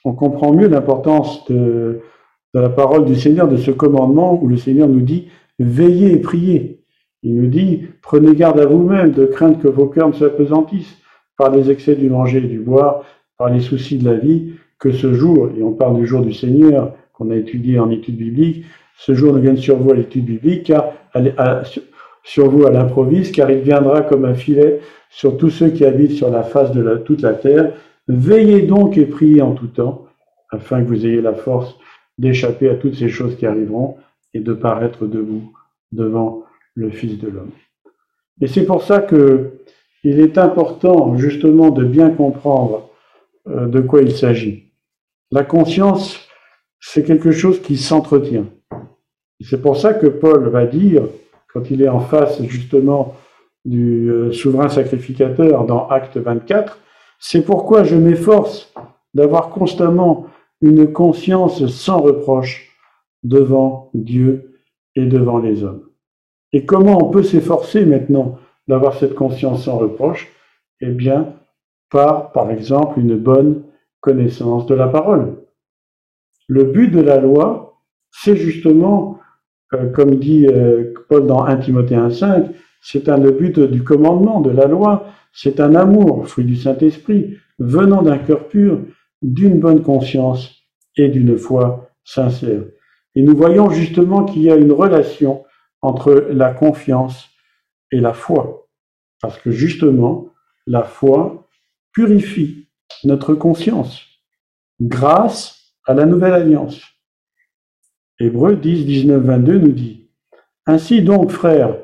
[0.05, 2.01] on comprend mieux l'importance de,
[2.55, 6.82] la parole du Seigneur, de ce commandement où le Seigneur nous dit veillez et priez.
[7.23, 10.97] Il nous dit prenez garde à vous-même de craindre que vos cœurs ne s'apesantissent
[11.37, 13.05] par les excès du manger et du boire,
[13.39, 16.33] par les soucis de la vie, que ce jour, et on parle du jour du
[16.33, 18.65] Seigneur qu'on a étudié en étude biblique,
[18.97, 20.93] ce jour ne vienne sur vous à l'étude biblique, car,
[22.25, 24.81] sur vous à l'improviste, car il viendra comme un filet
[25.11, 27.73] sur tous ceux qui habitent sur la face de toute la terre.
[28.09, 30.07] Veillez donc et priez en tout temps,
[30.51, 31.77] afin que vous ayez la force
[32.19, 33.97] d'échapper à toutes ces choses qui arriveront
[34.35, 35.53] et de paraître debout
[35.93, 37.53] devant le Fils de l'homme.
[38.41, 39.53] Et c'est pour ça que
[40.05, 42.91] il est important justement de bien comprendre
[43.49, 44.73] euh, de quoi il s'agit.
[45.31, 46.21] La conscience,
[46.81, 48.47] c'est quelque chose qui s'entretient.
[49.41, 51.05] C'est pour ça que Paul va dire,
[51.53, 53.15] quand il est en face justement
[53.65, 56.79] du euh, souverain sacrificateur dans Acte 24,
[57.19, 58.73] c'est pourquoi je m'efforce
[59.15, 60.27] d'avoir constamment
[60.61, 62.77] une conscience sans reproche
[63.23, 64.59] devant Dieu
[64.97, 65.92] et devant les hommes.
[66.53, 68.39] Et comment on peut s'efforcer maintenant
[68.69, 70.29] d'avoir cette conscience sans reproche?
[70.81, 71.35] Eh bien,
[71.91, 73.65] par, par exemple, une bonne
[74.01, 75.37] connaissance de la parole.
[76.49, 79.19] Le but de la loi, c'est justement,
[79.75, 82.51] euh, comme dit euh, Paul dans 1 Timothée 1.5,
[82.83, 87.37] c'est un, le but du commandement de la loi, c'est un amour, fruit du Saint-Esprit,
[87.59, 88.81] venant d'un cœur pur,
[89.23, 90.63] d'une bonne conscience
[90.97, 92.63] et d'une foi sincère.
[93.15, 95.45] Et nous voyons justement qu'il y a une relation
[95.83, 97.29] entre la confiance
[97.91, 98.69] et la foi.
[99.21, 100.29] Parce que justement,
[100.67, 101.49] la foi
[101.93, 102.69] purifie
[103.05, 104.07] notre conscience
[104.81, 106.81] grâce à la nouvelle alliance.
[108.19, 110.11] Hébreu 10, 19, 22 nous dit,
[110.67, 111.77] Ainsi donc, frères,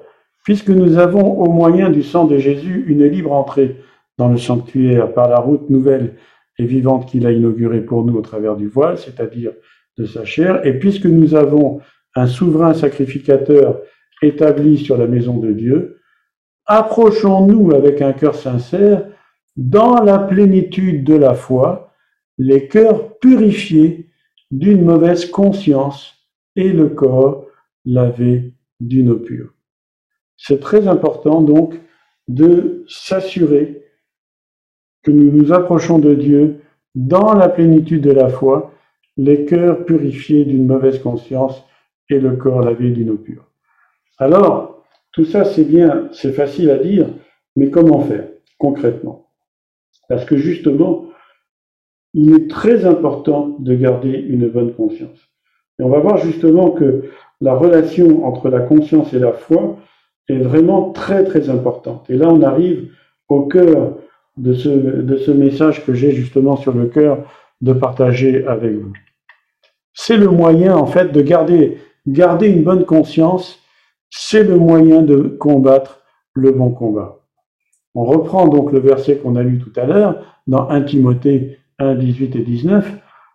[0.45, 3.83] puisque nous avons au moyen du sang de Jésus une libre entrée
[4.19, 6.17] dans le sanctuaire par la route nouvelle
[6.59, 9.53] et vivante qu'il a inaugurée pour nous au travers du voile, c'est-à-dire
[9.97, 11.81] de sa chair, et puisque nous avons
[12.15, 13.81] un souverain sacrificateur
[14.23, 16.01] établi sur la maison de Dieu,
[16.67, 19.07] approchons-nous avec un cœur sincère,
[19.57, 21.93] dans la plénitude de la foi,
[22.39, 24.09] les cœurs purifiés
[24.51, 26.15] d'une mauvaise conscience
[26.57, 27.47] et le corps
[27.85, 29.53] lavé d'une eau pure.
[30.37, 31.75] C'est très important donc
[32.29, 33.83] de s'assurer
[35.03, 36.61] que nous nous approchons de Dieu
[36.95, 38.73] dans la plénitude de la foi,
[39.17, 41.65] les cœurs purifiés d'une mauvaise conscience
[42.11, 43.45] et le corps lavé d'une eau pure.
[44.19, 47.07] Alors, tout ça, c'est bien, c'est facile à dire,
[47.57, 49.31] mais comment faire concrètement?
[50.09, 51.07] Parce que justement,
[52.15, 55.19] il est très important de garder une bonne conscience.
[55.79, 57.05] Et on va voir justement que
[57.41, 59.77] la relation entre la conscience et la foi
[60.29, 62.09] est vraiment très très importante.
[62.11, 62.91] Et là, on arrive
[63.29, 63.99] au cœur
[64.37, 67.25] de ce, de ce message que j'ai justement sur le cœur
[67.61, 68.93] de partager avec vous.
[69.93, 71.79] C'est le moyen, en fait, de garder,
[72.13, 73.59] garder une bonne conscience,
[74.11, 76.01] c'est le moyen de combattre
[76.35, 77.19] le bon combat.
[77.95, 81.95] On reprend donc le verset qu'on a lu tout à l'heure dans 1 Timothée 1,
[81.95, 82.93] 18 et 19.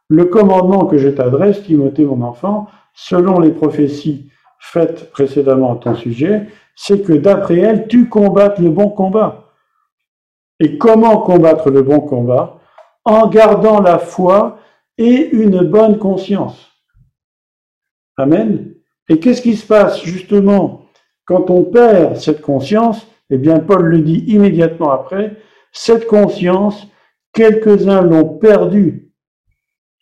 [0.10, 5.96] Le commandement que je t'adresse, Timothée mon enfant, selon les prophéties faites précédemment à ton
[5.96, 9.44] sujet, c'est que d'après elles, tu combattes le bon combat
[10.60, 12.60] et comment combattre le bon combat?
[13.06, 14.60] En gardant la foi
[14.98, 16.73] et une bonne conscience.
[18.18, 18.74] Amen.
[19.10, 20.86] Et qu'est-ce qui se passe justement
[21.26, 23.08] quand on perd cette conscience?
[23.30, 25.38] Eh bien, Paul le dit immédiatement après,
[25.72, 26.88] cette conscience,
[27.34, 29.12] quelques-uns l'ont perdue.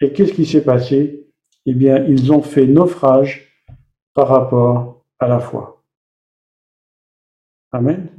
[0.02, 1.28] Et qu'est-ce qui s'est passé?
[1.66, 3.48] Eh bien, ils ont fait naufrage
[4.14, 5.84] par rapport à la foi.
[7.72, 8.10] Amen.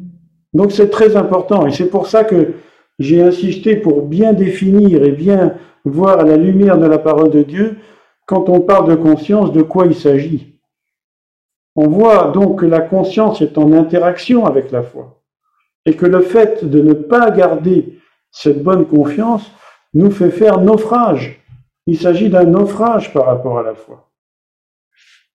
[0.55, 2.55] Donc c'est très important et c'est pour ça que
[2.99, 7.77] j'ai insisté pour bien définir et bien voir la lumière de la parole de Dieu,
[8.27, 10.59] quand on parle de conscience, de quoi il s'agit.
[11.75, 15.23] On voit donc que la conscience est en interaction avec la foi
[15.87, 17.99] et que le fait de ne pas garder
[18.31, 19.51] cette bonne confiance
[19.95, 21.41] nous fait faire naufrage.
[21.87, 24.09] Il s'agit d'un naufrage par rapport à la foi.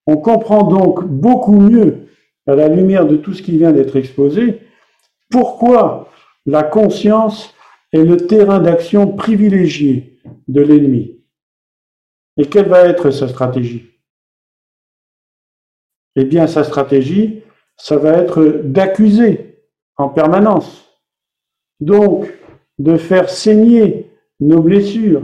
[0.06, 2.08] On comprend donc beaucoup mieux,
[2.48, 4.62] à la lumière de tout ce qui vient d'être exposé,
[5.30, 6.10] pourquoi
[6.46, 7.54] la conscience
[7.92, 11.17] est le terrain d'action privilégié de l'ennemi
[12.38, 13.90] Et quelle va être sa stratégie?
[16.16, 17.44] Eh bien, sa stratégie,
[17.76, 19.60] ça va être d'accuser
[19.98, 20.90] en permanence.
[21.80, 22.32] Donc,
[22.80, 25.24] de faire saigner nos blessures,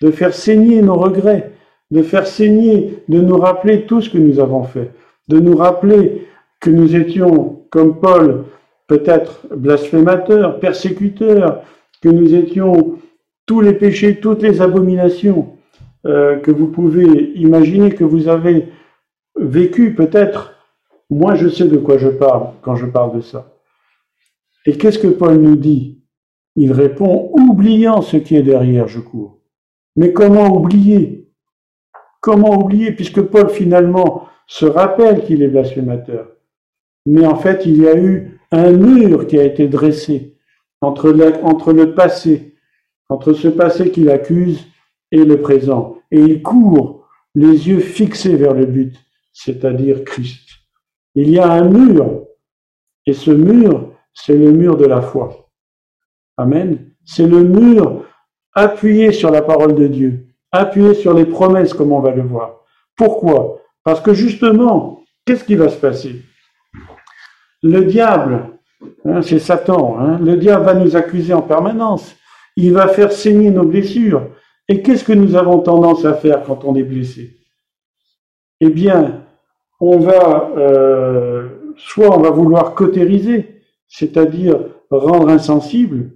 [0.00, 1.52] de faire saigner nos regrets,
[1.90, 4.92] de faire saigner, de nous rappeler tout ce que nous avons fait,
[5.28, 6.26] de nous rappeler
[6.58, 8.44] que nous étions, comme Paul,
[8.86, 11.62] peut-être blasphémateurs, persécuteurs,
[12.02, 12.98] que nous étions
[13.46, 15.56] tous les péchés, toutes les abominations
[16.06, 18.68] euh, que vous pouvez imaginer que vous avez
[19.36, 20.54] vécu peut-être.
[21.10, 23.52] Moi, je sais de quoi je parle quand je parle de ça.
[24.66, 26.02] Et qu'est-ce que Paul nous dit?
[26.56, 29.38] Il répond, oubliant ce qui est derrière, je cours.
[29.96, 31.28] Mais comment oublier?
[32.20, 32.92] Comment oublier?
[32.92, 36.28] Puisque Paul finalement se rappelle qu'il est blasphémateur.
[37.06, 40.36] Mais en fait, il y a eu un mur qui a été dressé
[40.80, 42.54] entre entre le passé,
[43.08, 44.66] entre ce passé qu'il accuse
[45.12, 45.98] et le présent.
[46.10, 48.94] Et il court les yeux fixés vers le but,
[49.32, 50.48] c'est-à-dire Christ.
[51.14, 52.24] Il y a un mur,
[53.06, 55.50] et ce mur, c'est le mur de la foi.
[56.36, 56.92] Amen.
[57.04, 58.04] C'est le mur
[58.54, 62.60] appuyé sur la parole de Dieu, appuyé sur les promesses, comme on va le voir.
[62.96, 63.60] Pourquoi?
[63.84, 66.22] Parce que justement, qu'est-ce qui va se passer?
[67.62, 68.50] Le diable,
[69.04, 72.14] hein, c'est Satan, hein, le diable va nous accuser en permanence.
[72.56, 74.30] Il va faire saigner nos blessures.
[74.70, 77.40] Et qu'est-ce que nous avons tendance à faire quand on est blessé?
[78.60, 79.24] Eh bien,
[79.80, 86.12] on va, euh, soit on va vouloir cautériser, c'est-à-dire rendre insensible,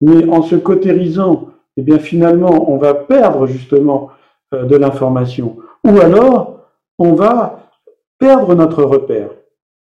[0.00, 4.10] mais en se cautérisant, eh bien finalement, on va perdre justement
[4.52, 5.56] euh, de l'information.
[5.84, 6.66] Ou alors,
[6.98, 7.70] on va
[8.18, 9.30] perdre notre repère.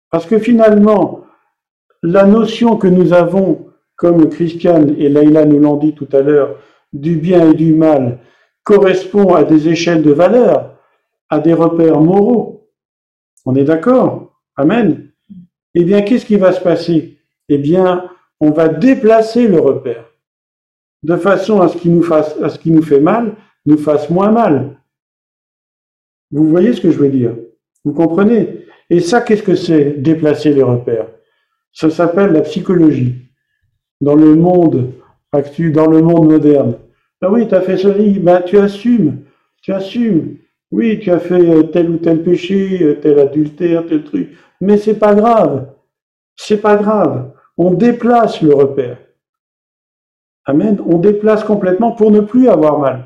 [0.09, 1.25] Parce que finalement,
[2.01, 6.55] la notion que nous avons, comme Christiane et Leïla nous l'ont dit tout à l'heure,
[6.93, 8.19] du bien et du mal,
[8.63, 10.77] correspond à des échelles de valeur,
[11.29, 12.69] à des repères moraux.
[13.45, 14.39] On est d'accord?
[14.55, 15.09] Amen.
[15.73, 17.17] Eh bien, qu'est-ce qui va se passer?
[17.49, 20.05] Eh bien, on va déplacer le repère
[21.03, 24.09] de façon à ce qui nous fasse, à ce qui nous fait mal, nous fasse
[24.09, 24.77] moins mal.
[26.31, 27.35] Vous voyez ce que je veux dire?
[27.83, 28.65] Vous comprenez?
[28.89, 31.07] Et ça, qu'est-ce que c'est déplacer les repères?
[31.71, 33.15] Ça s'appelle la psychologie.
[34.01, 34.91] Dans le monde
[35.31, 36.75] actuel, dans le monde moderne.
[37.21, 39.21] Ah oui, tu as fait ceci, ben, tu assumes,
[39.61, 40.37] tu assumes.
[40.71, 44.29] Oui, tu as fait tel ou tel péché, tel adultère, tel truc.
[44.61, 45.67] Mais c'est pas grave.
[46.35, 47.31] C'est pas grave.
[47.57, 48.97] On déplace le repère.
[50.45, 50.81] Amen.
[50.87, 53.05] On déplace complètement pour ne plus avoir mal.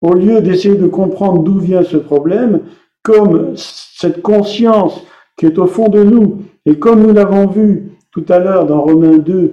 [0.00, 2.62] Au lieu d'essayer de comprendre d'où vient ce problème,
[3.02, 5.02] comme cette conscience
[5.36, 8.80] qui est au fond de nous, et comme nous l'avons vu tout à l'heure dans
[8.80, 9.52] Romains 2,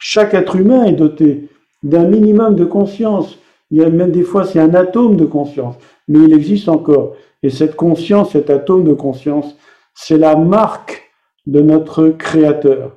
[0.00, 1.48] chaque être humain est doté
[1.82, 3.38] d'un minimum de conscience.
[3.70, 5.76] Il y a même des fois, c'est un atome de conscience,
[6.08, 7.14] mais il existe encore.
[7.42, 9.56] Et cette conscience, cet atome de conscience,
[9.94, 11.10] c'est la marque
[11.46, 12.96] de notre Créateur.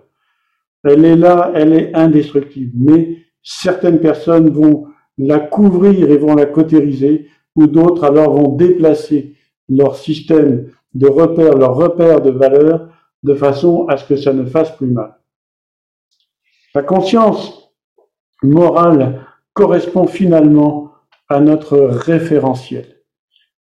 [0.83, 2.71] Elle est là, elle est indestructible.
[2.75, 4.87] Mais certaines personnes vont
[5.17, 9.35] la couvrir et vont la cautériser, ou d'autres alors vont déplacer
[9.69, 12.89] leur système de repères, leur repère de valeur,
[13.23, 15.15] de façon à ce que ça ne fasse plus mal.
[16.75, 17.71] La conscience
[18.41, 20.91] morale correspond finalement
[21.29, 23.03] à notre référentiel.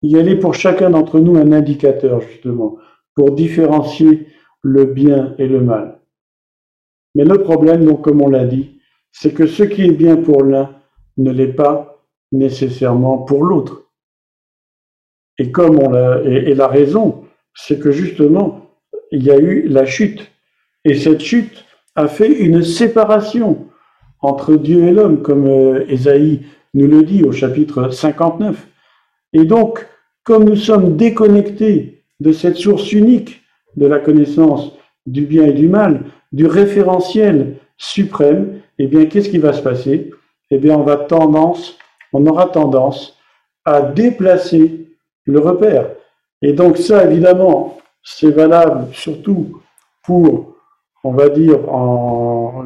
[0.03, 2.77] Il y a pour chacun d'entre nous un indicateur, justement,
[3.15, 4.29] pour différencier
[4.63, 6.01] le bien et le mal.
[7.15, 8.79] Mais le problème, donc, comme on l'a dit,
[9.11, 10.77] c'est que ce qui est bien pour l'un
[11.17, 13.91] ne l'est pas nécessairement pour l'autre.
[15.39, 18.71] Et comme on l'a, et, la raison, c'est que justement,
[19.11, 20.31] il y a eu la chute.
[20.85, 21.65] Et cette chute
[21.99, 23.67] a fait une séparation
[24.21, 26.43] entre Dieu et l'homme, comme euh, Ésaïe
[26.75, 28.69] nous le dit au chapitre 59.
[29.33, 29.85] Et donc,
[30.23, 33.43] comme nous sommes déconnectés de cette source unique
[33.77, 34.73] de la connaissance
[35.07, 40.13] du bien et du mal, du référentiel suprême, eh bien, qu'est-ce qui va se passer?
[40.53, 41.79] Eh bien, on va tendance,
[42.13, 43.19] on aura tendance
[43.65, 44.87] à déplacer
[45.25, 45.91] le repère.
[46.43, 49.61] Et donc ça, évidemment, c'est valable surtout
[50.05, 50.58] pour,
[51.05, 51.59] on va dire,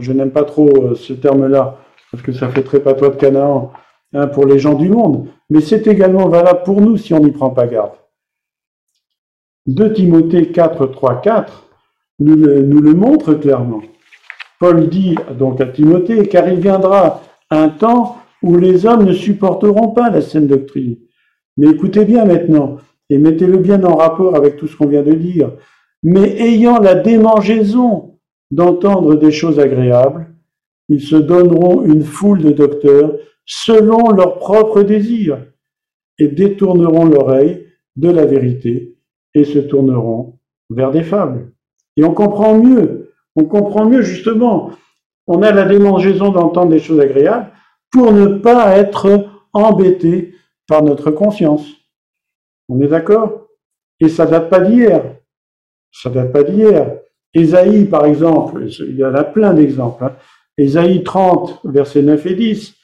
[0.01, 1.79] je n'aime pas trop euh, ce terme-là,
[2.11, 3.73] parce que ça fait très patois de Canaan,
[4.15, 7.33] hein, pour les gens du monde, mais c'est également valable pour nous si on n'y
[7.33, 7.93] prend pas garde.
[9.67, 11.69] 2 Timothée 4, 3, 4
[12.19, 13.83] nous le, montre clairement.
[14.61, 19.89] Paul dit donc à Timothée, car il viendra un temps où les hommes ne supporteront
[19.89, 20.97] pas la saine doctrine.
[21.57, 22.79] Mais écoutez bien maintenant,
[23.11, 25.53] et mettez-le bien en rapport avec tout ce qu'on vient de dire,
[26.03, 28.12] mais ayant la démangeaison
[28.53, 30.33] d'entendre des choses agréables,
[30.89, 33.15] ils se donneront une foule de docteurs
[33.47, 35.45] selon leurs propres désirs
[36.19, 38.99] et détourneront l'oreille de la vérité
[39.35, 40.39] et se tourneront
[40.71, 41.53] vers des fables.
[41.97, 44.71] Et on comprend mieux, on comprend mieux justement,
[45.27, 47.51] on a la démangeaison d'entendre des choses agréables
[47.91, 50.35] pour ne pas être embêté
[50.67, 51.67] par notre conscience.
[52.69, 53.49] On est d'accord?
[54.01, 55.17] Et ça date pas d'hier.
[55.91, 57.02] Ça date pas d'hier.
[57.35, 60.05] Ésaïe, par exemple, il y en a plein d'exemples.
[60.05, 60.13] Hein.
[60.59, 62.75] Ésaïe 30, versets 9 et 10.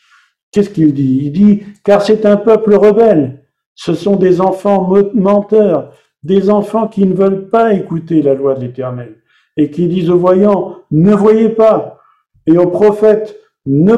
[0.50, 1.20] Qu'est-ce qu'il dit?
[1.24, 3.44] Il dit, car c'est un peuple rebelle.
[3.74, 5.92] Ce sont des enfants menteurs
[6.24, 9.16] des enfants qui ne veulent pas écouter la loi de l'Éternel
[9.56, 12.00] et qui disent aux voyants, ne voyez pas,
[12.46, 13.36] et aux prophètes,
[13.66, 13.96] Ne,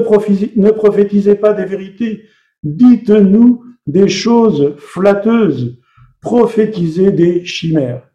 [0.57, 2.25] ne prophétisez pas des vérités.
[2.65, 5.79] Dites-nous des choses flatteuses.
[6.21, 8.10] Prophétisez des chimères.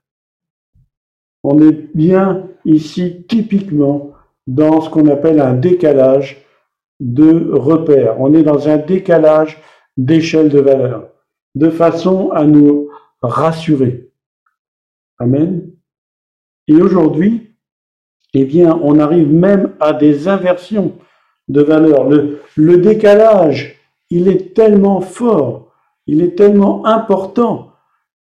[1.48, 4.14] On est bien ici typiquement
[4.48, 6.44] dans ce qu'on appelle un décalage
[7.00, 8.20] de repères.
[8.20, 9.62] On est dans un décalage
[9.96, 11.10] d'échelle de valeur,
[11.54, 12.90] de façon à nous
[13.22, 14.10] rassurer.
[15.20, 15.70] Amen.
[16.68, 17.56] Et aujourd'hui,
[18.34, 20.94] eh bien, on arrive même à des inversions
[21.48, 22.10] de valeur.
[22.10, 23.80] Le, décalage,
[24.10, 25.72] il est tellement fort,
[26.08, 27.74] il est tellement important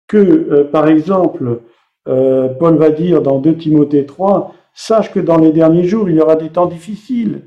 [0.07, 1.61] que, euh, par exemple,
[2.07, 6.17] euh, Paul va dire dans 2 Timothée 3, sache que dans les derniers jours, il
[6.17, 7.41] y aura des temps difficiles,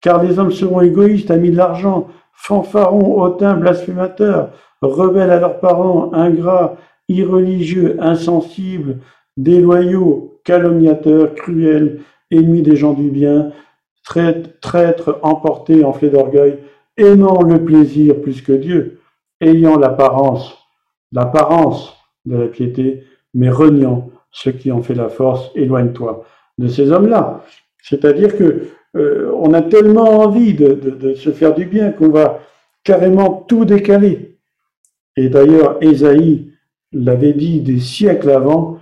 [0.00, 4.50] car les hommes seront égoïstes, amis de l'argent, fanfarons, hautains, blasphémateurs,
[4.80, 6.76] rebelles à leurs parents, ingrats,
[7.08, 8.98] irreligieux, insensibles,
[9.36, 12.00] déloyaux, calomniateurs, cruels,
[12.30, 13.50] ennemis des gens du bien,
[14.04, 16.58] traîtres, emportés, enflés d'orgueil,
[16.96, 19.00] aimant le plaisir plus que Dieu,
[19.40, 20.56] ayant l'apparence,
[21.12, 23.04] l'apparence de la piété,
[23.34, 26.24] mais reniant ce qui en fait la force, éloigne-toi
[26.58, 27.44] de ces hommes-là.
[27.82, 32.40] C'est-à-dire que euh, on a tellement envie de, se faire du bien qu'on va
[32.84, 34.38] carrément tout décaler.
[35.16, 36.52] Et d'ailleurs, Ésaïe
[36.92, 38.78] l'avait dit des siècles avant,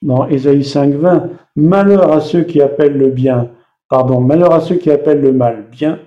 [0.00, 3.50] dans Ésaïe 5.20, malheur à ceux qui appellent le bien,
[3.88, 5.98] pardon, malheur à ceux qui appellent le mal bien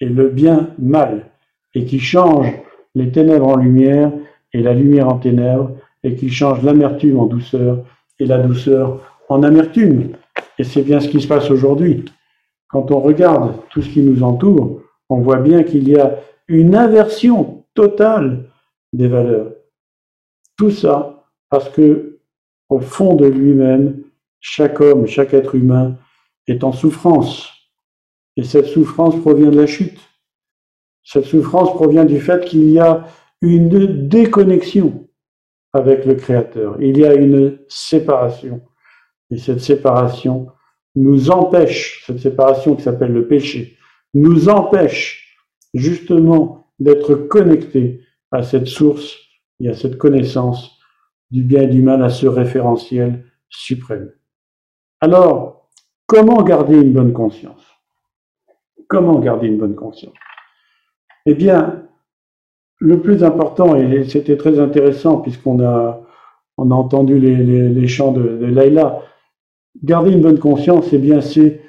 [0.00, 1.30] et le bien mal,
[1.74, 2.52] et qui changent
[2.94, 4.12] les ténèbres en lumière
[4.52, 5.70] et la lumière en ténèbres,
[6.02, 7.84] et qui changent l'amertume en douceur
[8.18, 10.12] et la douceur en amertume.
[10.58, 12.04] Et c'est bien ce qui se passe aujourd'hui.
[12.68, 16.16] Quand on regarde tout ce qui nous entoure, on voit bien qu'il y a
[16.48, 18.50] une inversion totale
[18.92, 19.52] des valeurs.
[20.56, 22.20] Tout ça parce que,
[22.68, 24.02] au fond de lui-même,
[24.40, 25.96] chaque homme, chaque être humain
[26.46, 27.48] est en souffrance.
[28.36, 29.98] Et cette souffrance provient de la chute.
[31.02, 33.06] Cette souffrance provient du fait qu'il y a
[33.42, 35.08] une déconnexion
[35.72, 36.76] avec le Créateur.
[36.80, 38.62] Il y a une séparation.
[39.30, 40.48] Et cette séparation
[40.96, 43.76] nous empêche, cette séparation qui s'appelle le péché,
[44.14, 45.38] nous empêche
[45.72, 49.16] justement d'être connectés à cette source
[49.60, 50.78] et à cette connaissance
[51.30, 54.10] du bien et du mal, à ce référentiel suprême.
[55.00, 55.70] Alors,
[56.06, 57.64] comment garder une bonne conscience?
[58.88, 60.14] Comment garder une bonne conscience?
[61.26, 61.88] Eh bien,
[62.80, 66.02] le plus important, et c'était très intéressant puisqu'on a,
[66.56, 69.02] on a entendu les, chants de, de Laïla,
[69.84, 71.60] garder une bonne conscience, bien, c'est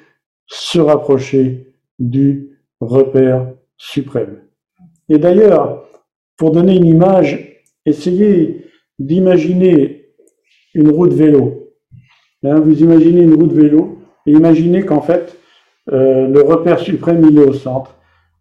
[0.46, 4.40] se rapprocher du repère suprême.
[5.08, 5.84] Et d'ailleurs,
[6.36, 8.66] pour donner une image, essayez
[8.98, 10.06] d'imaginer
[10.74, 11.70] une route vélo.
[12.44, 15.38] Hein, vous imaginez une route vélo et imaginez qu'en fait,
[15.92, 17.96] euh, le repère suprême, il est au centre.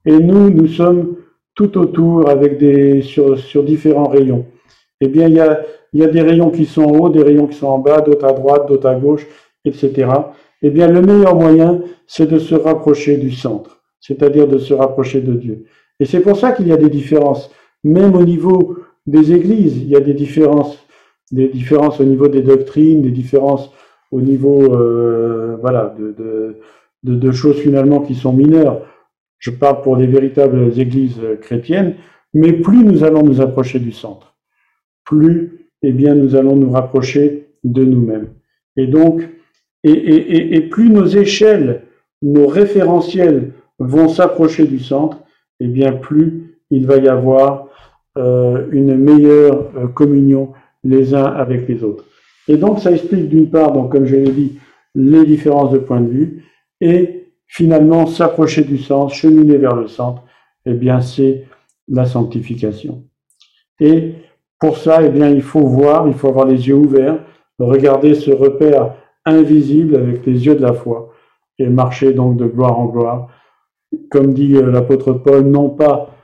[0.06, 1.18] Et nous, nous sommes
[1.62, 4.46] tout autour avec des, sur, sur différents rayons.
[5.00, 5.62] Eh bien, il y a,
[5.94, 8.02] il y a des rayons qui sont en haut, des rayons qui sont en bas,
[8.02, 9.28] d'autres à droite, d'autres à gauche,
[9.66, 10.08] etc.
[10.62, 15.22] Eh bien, le meilleur moyen, c'est de se rapprocher du centre, c'est-à-dire de se rapprocher
[15.22, 15.66] de Dieu.
[16.00, 17.52] Et c'est pour ça qu'il y a des différences.
[17.84, 20.78] Même au niveau des églises, il y a des différences,
[21.32, 23.72] des différences au niveau des doctrines, des différences
[24.12, 26.58] au niveau, euh, voilà, de, de,
[27.04, 28.82] de, de, choses finalement qui sont mineures.
[29.42, 31.96] Je parle pour des véritables églises chrétiennes,
[32.34, 34.36] mais plus nous allons nous approcher du centre,
[35.04, 38.30] plus, eh bien, nous allons nous rapprocher de nous-mêmes.
[38.78, 39.28] Et donc,
[39.84, 41.82] et, plus nos échelles,
[42.22, 45.18] nos référentiels vont s'approcher du centre,
[45.60, 47.68] et bien plus il va y avoir
[48.18, 52.06] euh, une meilleure euh, communion les uns avec les autres.
[52.48, 54.60] Et donc ça explique d'une part, donc comme je l'ai dit,
[54.94, 56.44] les différences de point de vue,
[56.80, 57.21] et
[57.52, 60.24] finalement s'approcher du centre, cheminer vers le centre,
[60.66, 61.46] et bien c'est
[61.90, 63.04] la sanctification.
[63.82, 64.14] Et
[64.58, 67.20] pour ça, eh bien il faut voir, il faut avoir les yeux ouverts,
[67.60, 68.96] regarder ce repère
[69.26, 71.14] invisible avec les yeux de la foi
[71.60, 73.28] et marcher donc de gloire en gloire.
[74.10, 76.16] Comme dit euh, l'apôtre Paul, non pas,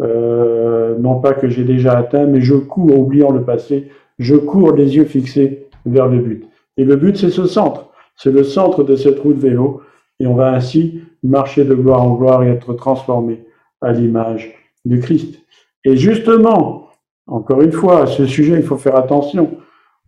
[0.00, 4.70] euh, non pas que j'ai déjà atteint, mais je cours, oubliant le passé, je cours
[4.72, 6.46] les yeux fixés vers le but.
[6.76, 9.80] Et le but, c'est ce centre, c'est le centre de cette route vélo,
[10.20, 13.44] et on va ainsi marcher de gloire en gloire et être transformé
[13.80, 14.54] à l'image
[14.84, 15.40] du Christ.
[15.84, 16.88] Et justement,
[17.26, 19.58] encore une fois, à ce sujet, il faut faire attention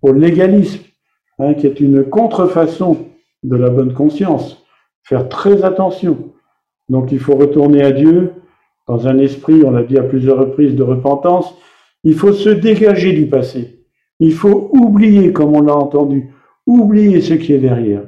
[0.03, 0.83] au légalisme
[1.41, 3.07] Hein, qui est une contrefaçon
[3.45, 4.65] de la bonne conscience.
[5.05, 6.33] Faire très attention.
[6.89, 8.33] Donc il faut retourner à Dieu
[8.89, 11.55] dans un esprit, on l'a dit à plusieurs reprises, de repentance.
[12.03, 13.85] Il faut se dégager du passé.
[14.19, 16.33] Il faut oublier, comme on l'a entendu,
[16.67, 18.03] oublier ce qui est derrière.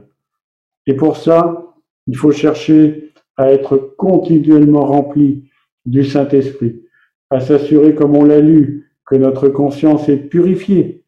[0.87, 1.70] Et pour ça,
[2.07, 5.51] il faut chercher à être continuellement remplis
[5.87, 6.83] du Saint-Esprit,
[7.31, 11.05] à s'assurer, comme on l'a lu, que notre conscience est purifiée.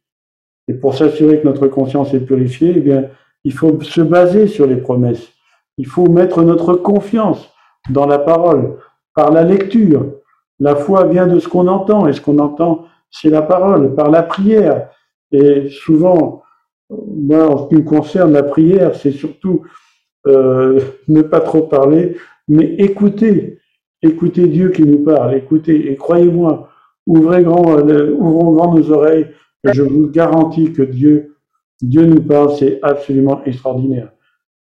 [0.69, 3.09] Et pour s'assurer que notre conscience est purifiée, eh bien,
[3.45, 5.29] il faut se baser sur les promesses.
[5.79, 7.51] Il faut mettre notre confiance
[7.91, 8.79] dans la parole,
[9.15, 10.15] par la lecture.
[10.61, 14.11] La foi vient de ce qu'on entend, et ce qu'on entend, c'est la parole, par
[14.11, 14.89] la prière.
[15.33, 16.43] Et souvent,
[16.91, 19.63] moi, en ce qui me concerne, la prière, c'est surtout
[20.27, 22.17] euh, ne pas trop parler,
[22.49, 23.59] mais écouter,
[24.03, 26.69] écouter Dieu qui nous parle, écoutez, et croyez-moi,
[27.07, 29.29] ouvrez grand, euh, ouvrons grand nos oreilles,
[29.65, 31.37] je vous garantis que Dieu,
[31.81, 34.13] Dieu nous parle, c'est absolument extraordinaire.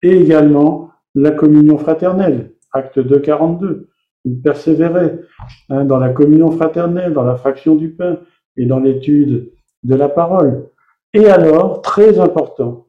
[0.03, 3.89] Et également la communion fraternelle, acte 2, 42.
[4.27, 4.43] Il
[5.71, 8.19] hein, dans la communion fraternelle, dans la fraction du pain
[8.57, 9.53] et dans l'étude
[9.83, 10.69] de la parole.
[11.15, 12.87] Et alors, très important,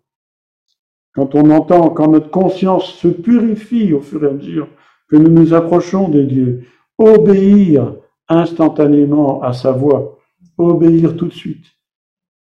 [1.14, 4.68] quand on entend, quand notre conscience se purifie au fur et à mesure
[5.09, 6.66] que nous nous approchons de Dieu,
[6.97, 7.95] obéir
[8.30, 10.20] instantanément à sa voix,
[10.57, 11.66] obéir tout de suite.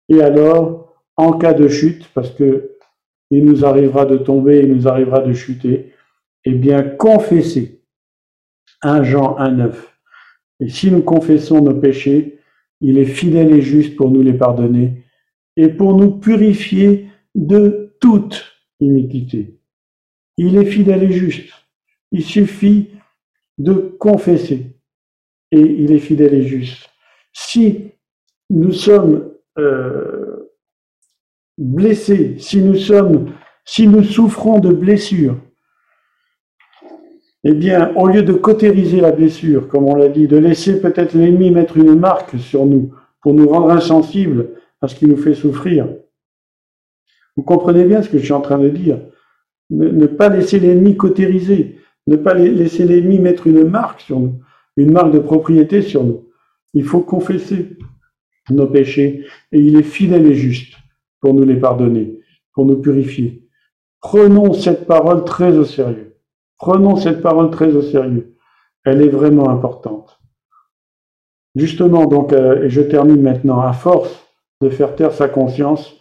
[0.08, 2.72] Et alors, en cas de chute, parce que
[3.30, 5.92] il nous arrivera de tomber, il nous arrivera de chuter,
[6.44, 7.82] eh bien, confesser.
[8.82, 9.72] 1 Jean 1,9.
[10.60, 12.40] Et si nous confessons nos péchés,
[12.80, 15.04] il est fidèle et juste pour nous les pardonner
[15.56, 21.52] et pour nous purifier de toute Il est fidèle et juste.
[22.12, 22.90] Il suffit
[23.58, 24.76] de confesser
[25.50, 26.90] et il est fidèle et juste.
[27.32, 27.92] Si
[28.50, 30.50] nous sommes euh,
[31.58, 33.32] blessés, si nous sommes,
[33.64, 35.36] si nous souffrons de blessures,
[37.44, 41.14] eh bien, au lieu de cautériser la blessure, comme on l'a dit, de laisser peut-être
[41.14, 44.50] l'ennemi mettre une marque sur nous pour nous rendre insensibles
[44.80, 45.88] à ce qui nous fait souffrir,
[47.36, 48.98] vous comprenez bien ce que je suis en train de dire.
[49.70, 54.40] Ne, pas laisser l'ennemi cautériser, ne pas laisser l'ennemi mettre une marque sur nous,
[54.76, 56.28] une marque de propriété sur nous.
[56.72, 57.76] Il faut confesser
[58.50, 60.74] nos péchés et il est fidèle et juste
[61.20, 62.20] pour nous les pardonner,
[62.52, 63.48] pour nous purifier.
[64.00, 66.16] Prenons cette parole très au sérieux.
[66.58, 68.36] Prenons cette parole très au sérieux.
[68.84, 70.20] Elle est vraiment importante.
[71.56, 74.26] Justement, donc, euh, et je termine maintenant, à force
[74.60, 75.96] de faire taire sa conscience,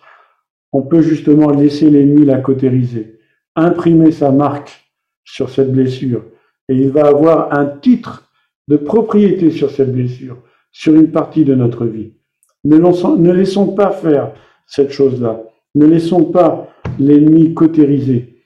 [0.71, 3.19] on peut justement laisser l'ennemi la cautériser,
[3.55, 4.91] imprimer sa marque
[5.23, 6.23] sur cette blessure,
[6.69, 8.29] et il va avoir un titre
[8.67, 10.37] de propriété sur cette blessure,
[10.71, 12.13] sur une partie de notre vie.
[12.63, 14.33] Ne, laissons pas faire
[14.65, 15.41] cette chose-là.
[15.75, 16.67] Ne laissons pas
[16.99, 18.41] l'ennemi cautériser.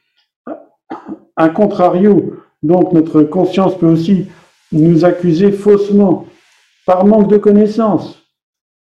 [1.36, 4.28] A contrario, donc notre conscience peut aussi
[4.72, 6.28] nous accuser faussement,
[6.86, 8.22] par manque de connaissance,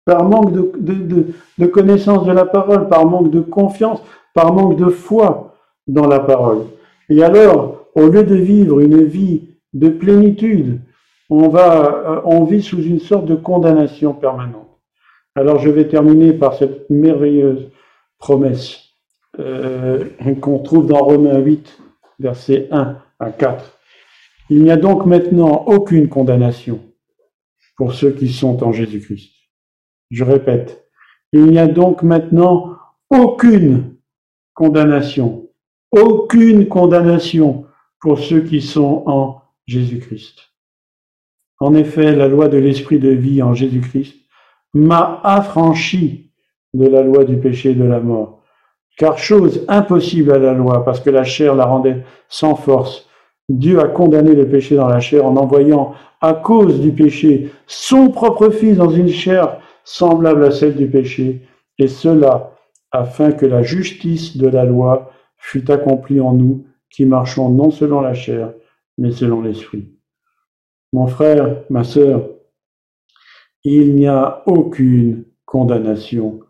[0.08, 4.00] par manque de, connaissance de la parole, par manque de confiance,
[4.32, 5.54] par manque de foi
[5.86, 6.64] dans la parole.
[7.10, 10.80] Et alors, au lieu de vivre une vie de plénitude,
[11.28, 14.78] on, va, euh, vit sous une sorte de condamnation permanente.
[15.34, 17.68] Alors je vais terminer par cette merveilleuse
[18.18, 18.78] promesse
[19.38, 20.04] euh,
[20.40, 21.78] qu'on trouve dans Romains 8,
[22.18, 23.78] versets 1 à 4.
[24.48, 26.80] Il n'y a donc maintenant aucune condamnation
[27.76, 29.37] pour ceux qui sont en Jésus-Christ.
[30.10, 30.88] Je répète,
[31.32, 32.76] il n'y a donc maintenant
[33.10, 33.96] aucune
[34.54, 35.48] condamnation,
[35.92, 37.66] aucune condamnation
[38.00, 40.48] pour ceux qui sont en Jésus-Christ.
[41.60, 44.14] En effet, la loi de l'esprit de vie en Jésus-Christ
[44.74, 46.30] m'a affranchi
[46.74, 48.42] de la loi du péché et de la mort.
[48.96, 53.08] Car chose impossible à la loi, parce que la chair la rendait sans force,
[53.48, 58.10] Dieu a condamné le péché dans la chair en envoyant, à cause du péché, son
[58.10, 61.40] propre Fils dans une chair semblable à celle du péché,
[61.78, 62.54] et cela
[62.90, 68.02] afin que la justice de la loi fût accomplie en nous, qui marchons non selon
[68.02, 68.52] la chair,
[68.98, 69.94] mais selon l'esprit.
[70.92, 72.28] Mon frère, ma sœur,
[73.64, 76.40] il n'y a aucune condamnation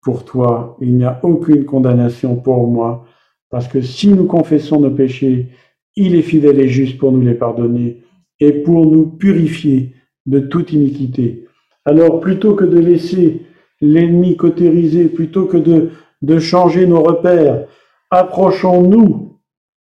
[0.00, 3.06] pour toi, il n'y a aucune condamnation pour moi,
[3.50, 5.48] parce que si nous confessons nos péchés,
[5.96, 8.04] il est fidèle et juste pour nous les pardonner
[8.38, 9.96] et pour nous purifier
[10.26, 11.41] de toute iniquité.
[11.84, 13.42] Alors plutôt que de laisser
[13.80, 15.90] l'ennemi cautériser, plutôt que de,
[16.22, 17.66] de changer nos repères,
[18.10, 19.38] approchons-nous,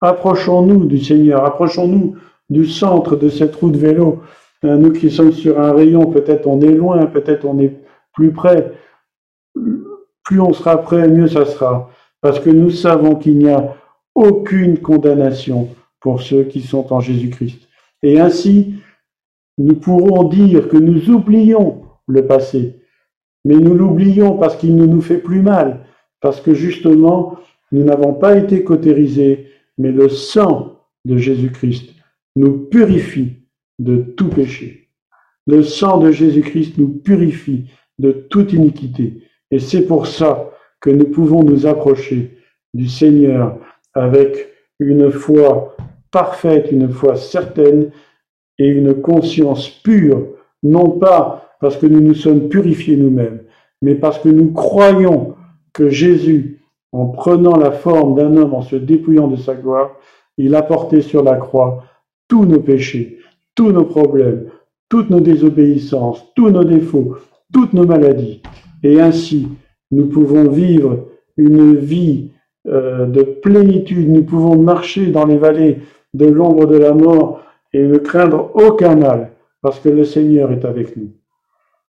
[0.00, 2.16] approchons-nous du Seigneur, approchons-nous
[2.48, 4.22] du centre de cette roue de vélo.
[4.64, 7.76] Euh, nous qui sommes sur un rayon, peut-être on est loin, peut-être on est
[8.12, 8.72] plus près
[10.24, 11.90] plus on sera prêt, mieux ça sera.
[12.20, 13.76] Parce que nous savons qu'il n'y a
[14.14, 15.68] aucune condamnation
[16.00, 17.68] pour ceux qui sont en Jésus-Christ.
[18.02, 18.74] Et ainsi,
[19.58, 22.82] nous pourrons dire que nous oublions le passé,
[23.44, 25.84] mais nous l'oublions parce qu'il ne nous fait plus mal,
[26.20, 27.38] parce que justement,
[27.72, 29.48] nous n'avons pas été cautérisés,
[29.78, 31.94] mais le sang de Jésus-Christ
[32.36, 33.42] nous purifie
[33.78, 34.88] de tout péché.
[35.46, 37.66] Le sang de Jésus-Christ nous purifie
[37.98, 39.24] de toute iniquité.
[39.50, 40.50] Et c'est pour ça
[40.80, 42.38] que nous pouvons nous approcher
[42.74, 43.58] du Seigneur
[43.94, 44.48] avec
[44.78, 45.76] une foi
[46.10, 47.90] parfaite, une foi certaine
[48.58, 50.28] et une conscience pure,
[50.62, 53.42] non pas parce que nous nous sommes purifiés nous-mêmes,
[53.82, 55.36] mais parce que nous croyons
[55.72, 56.60] que Jésus,
[56.90, 59.92] en prenant la forme d'un homme, en se dépouillant de sa gloire,
[60.36, 61.84] il a porté sur la croix
[62.26, 63.18] tous nos péchés,
[63.54, 64.50] tous nos problèmes,
[64.88, 67.14] toutes nos désobéissances, tous nos défauts,
[67.54, 68.42] toutes nos maladies.
[68.82, 69.46] Et ainsi,
[69.92, 72.32] nous pouvons vivre une vie
[72.66, 75.78] euh, de plénitude, nous pouvons marcher dans les vallées
[76.12, 77.40] de l'ombre de la mort
[77.72, 81.12] et ne craindre aucun mal, parce que le Seigneur est avec nous.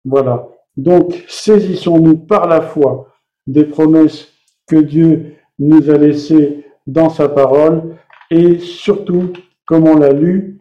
[0.05, 0.49] Voilà.
[0.77, 3.09] Donc, saisissons-nous par la foi
[3.47, 4.33] des promesses
[4.67, 7.97] que Dieu nous a laissées dans sa parole,
[8.31, 9.33] et surtout,
[9.67, 10.59] comme on l'a lu,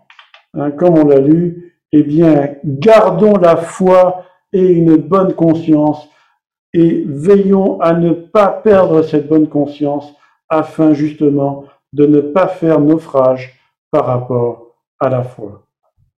[0.54, 6.08] hein, comme on l'a lu, eh bien, gardons la foi et une bonne conscience,
[6.74, 10.14] et veillons à ne pas perdre cette bonne conscience,
[10.50, 13.60] afin justement de ne pas faire naufrage
[13.92, 15.66] par rapport à la foi.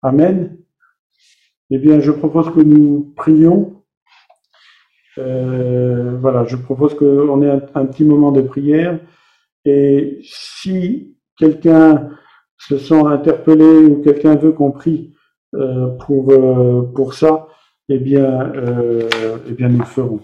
[0.01, 0.57] Amen.
[1.71, 3.83] Eh bien, je propose que nous prions.
[5.17, 8.99] Euh, voilà, je propose qu'on ait un, petit moment de prière.
[9.65, 12.09] Et si quelqu'un
[12.57, 15.15] se sent interpellé ou quelqu'un veut qu'on prie
[15.55, 17.47] euh, pour, euh, pour ça,
[17.89, 18.51] eh bien,
[19.47, 20.21] eh bien, nous le ferons.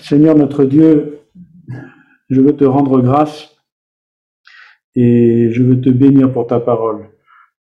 [0.00, 1.20] Seigneur notre Dieu,
[2.30, 3.56] je veux te rendre grâce
[4.94, 7.11] et je veux te bénir pour ta parole.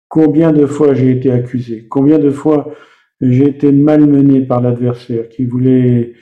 [0.08, 2.72] Combien de fois j'ai été accusé, combien de fois
[3.20, 6.14] j'ai été malmené par l'adversaire qui voulait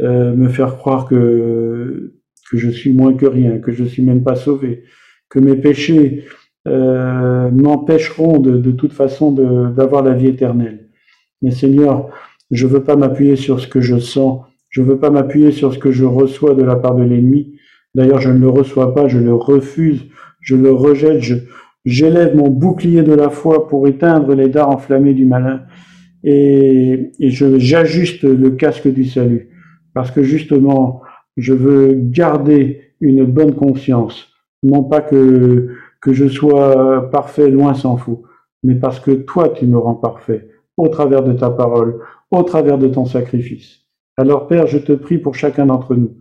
[0.00, 2.14] euh, me faire croire que,
[2.50, 4.84] que je suis moins que rien, que je suis même pas sauvé,
[5.28, 6.24] que mes péchés
[6.68, 10.90] euh, m'empêcheront de, de, toute façon d'avoir la vie éternelle.
[11.40, 12.10] Mais Seigneur,
[12.50, 15.78] je veux pas m'appuyer sur ce que je sens, je veux pas m'appuyer sur ce
[15.78, 17.58] que je reçois de la part de l'ennemi.
[17.94, 20.06] D'ailleurs, je ne le reçois pas, je le refuse
[20.42, 21.36] je le rejette, je,
[21.84, 25.62] j'élève mon bouclier de la foi pour éteindre les dards enflammés du malin
[26.24, 29.48] et, je, j'ajuste le casque du salut
[29.94, 31.02] parce que justement,
[31.36, 34.28] je veux garder une bonne conscience,
[34.62, 35.68] non pas que,
[36.00, 38.22] que je sois parfait, loin s'en faut,
[38.62, 42.78] mais parce que toi, tu me rends parfait au travers de ta parole, au travers
[42.78, 43.80] de ton sacrifice.
[44.16, 46.16] Alors Père, je te prie pour chacun d'entre nous.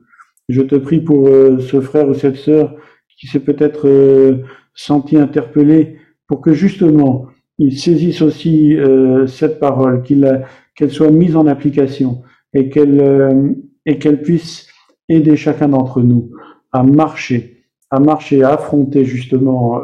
[0.49, 2.76] Je te prie pour euh, ce frère ou cette sœur
[3.18, 4.43] qui s'est peut-être euh,
[4.74, 5.97] senti interpellé
[6.28, 12.69] pour que justement il saisisse aussi euh, cette parole, qu'elle soit mise en application et
[12.69, 13.53] qu'elle euh,
[13.86, 14.67] et qu'elle puisse
[15.09, 16.32] aider chacun d'entre nous
[16.72, 19.82] à marcher, à marcher, à affronter justement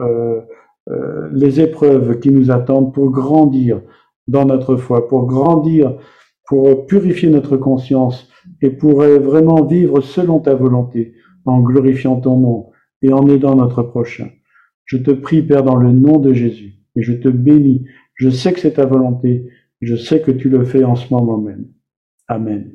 [1.33, 3.81] les épreuves qui nous attendent pour grandir
[4.27, 5.97] dans notre foi, pour grandir,
[6.47, 8.29] pour purifier notre conscience
[8.61, 11.13] et pour vraiment vivre selon ta volonté,
[11.45, 12.71] en glorifiant ton nom
[13.01, 14.27] et en aidant notre prochain.
[14.87, 17.85] Je te prie, Père, dans le nom de Jésus, et je te bénis.
[18.15, 19.47] Je sais que c'est ta volonté,
[19.81, 21.67] je sais que tu le fais en ce moment même.
[22.27, 22.73] Amen.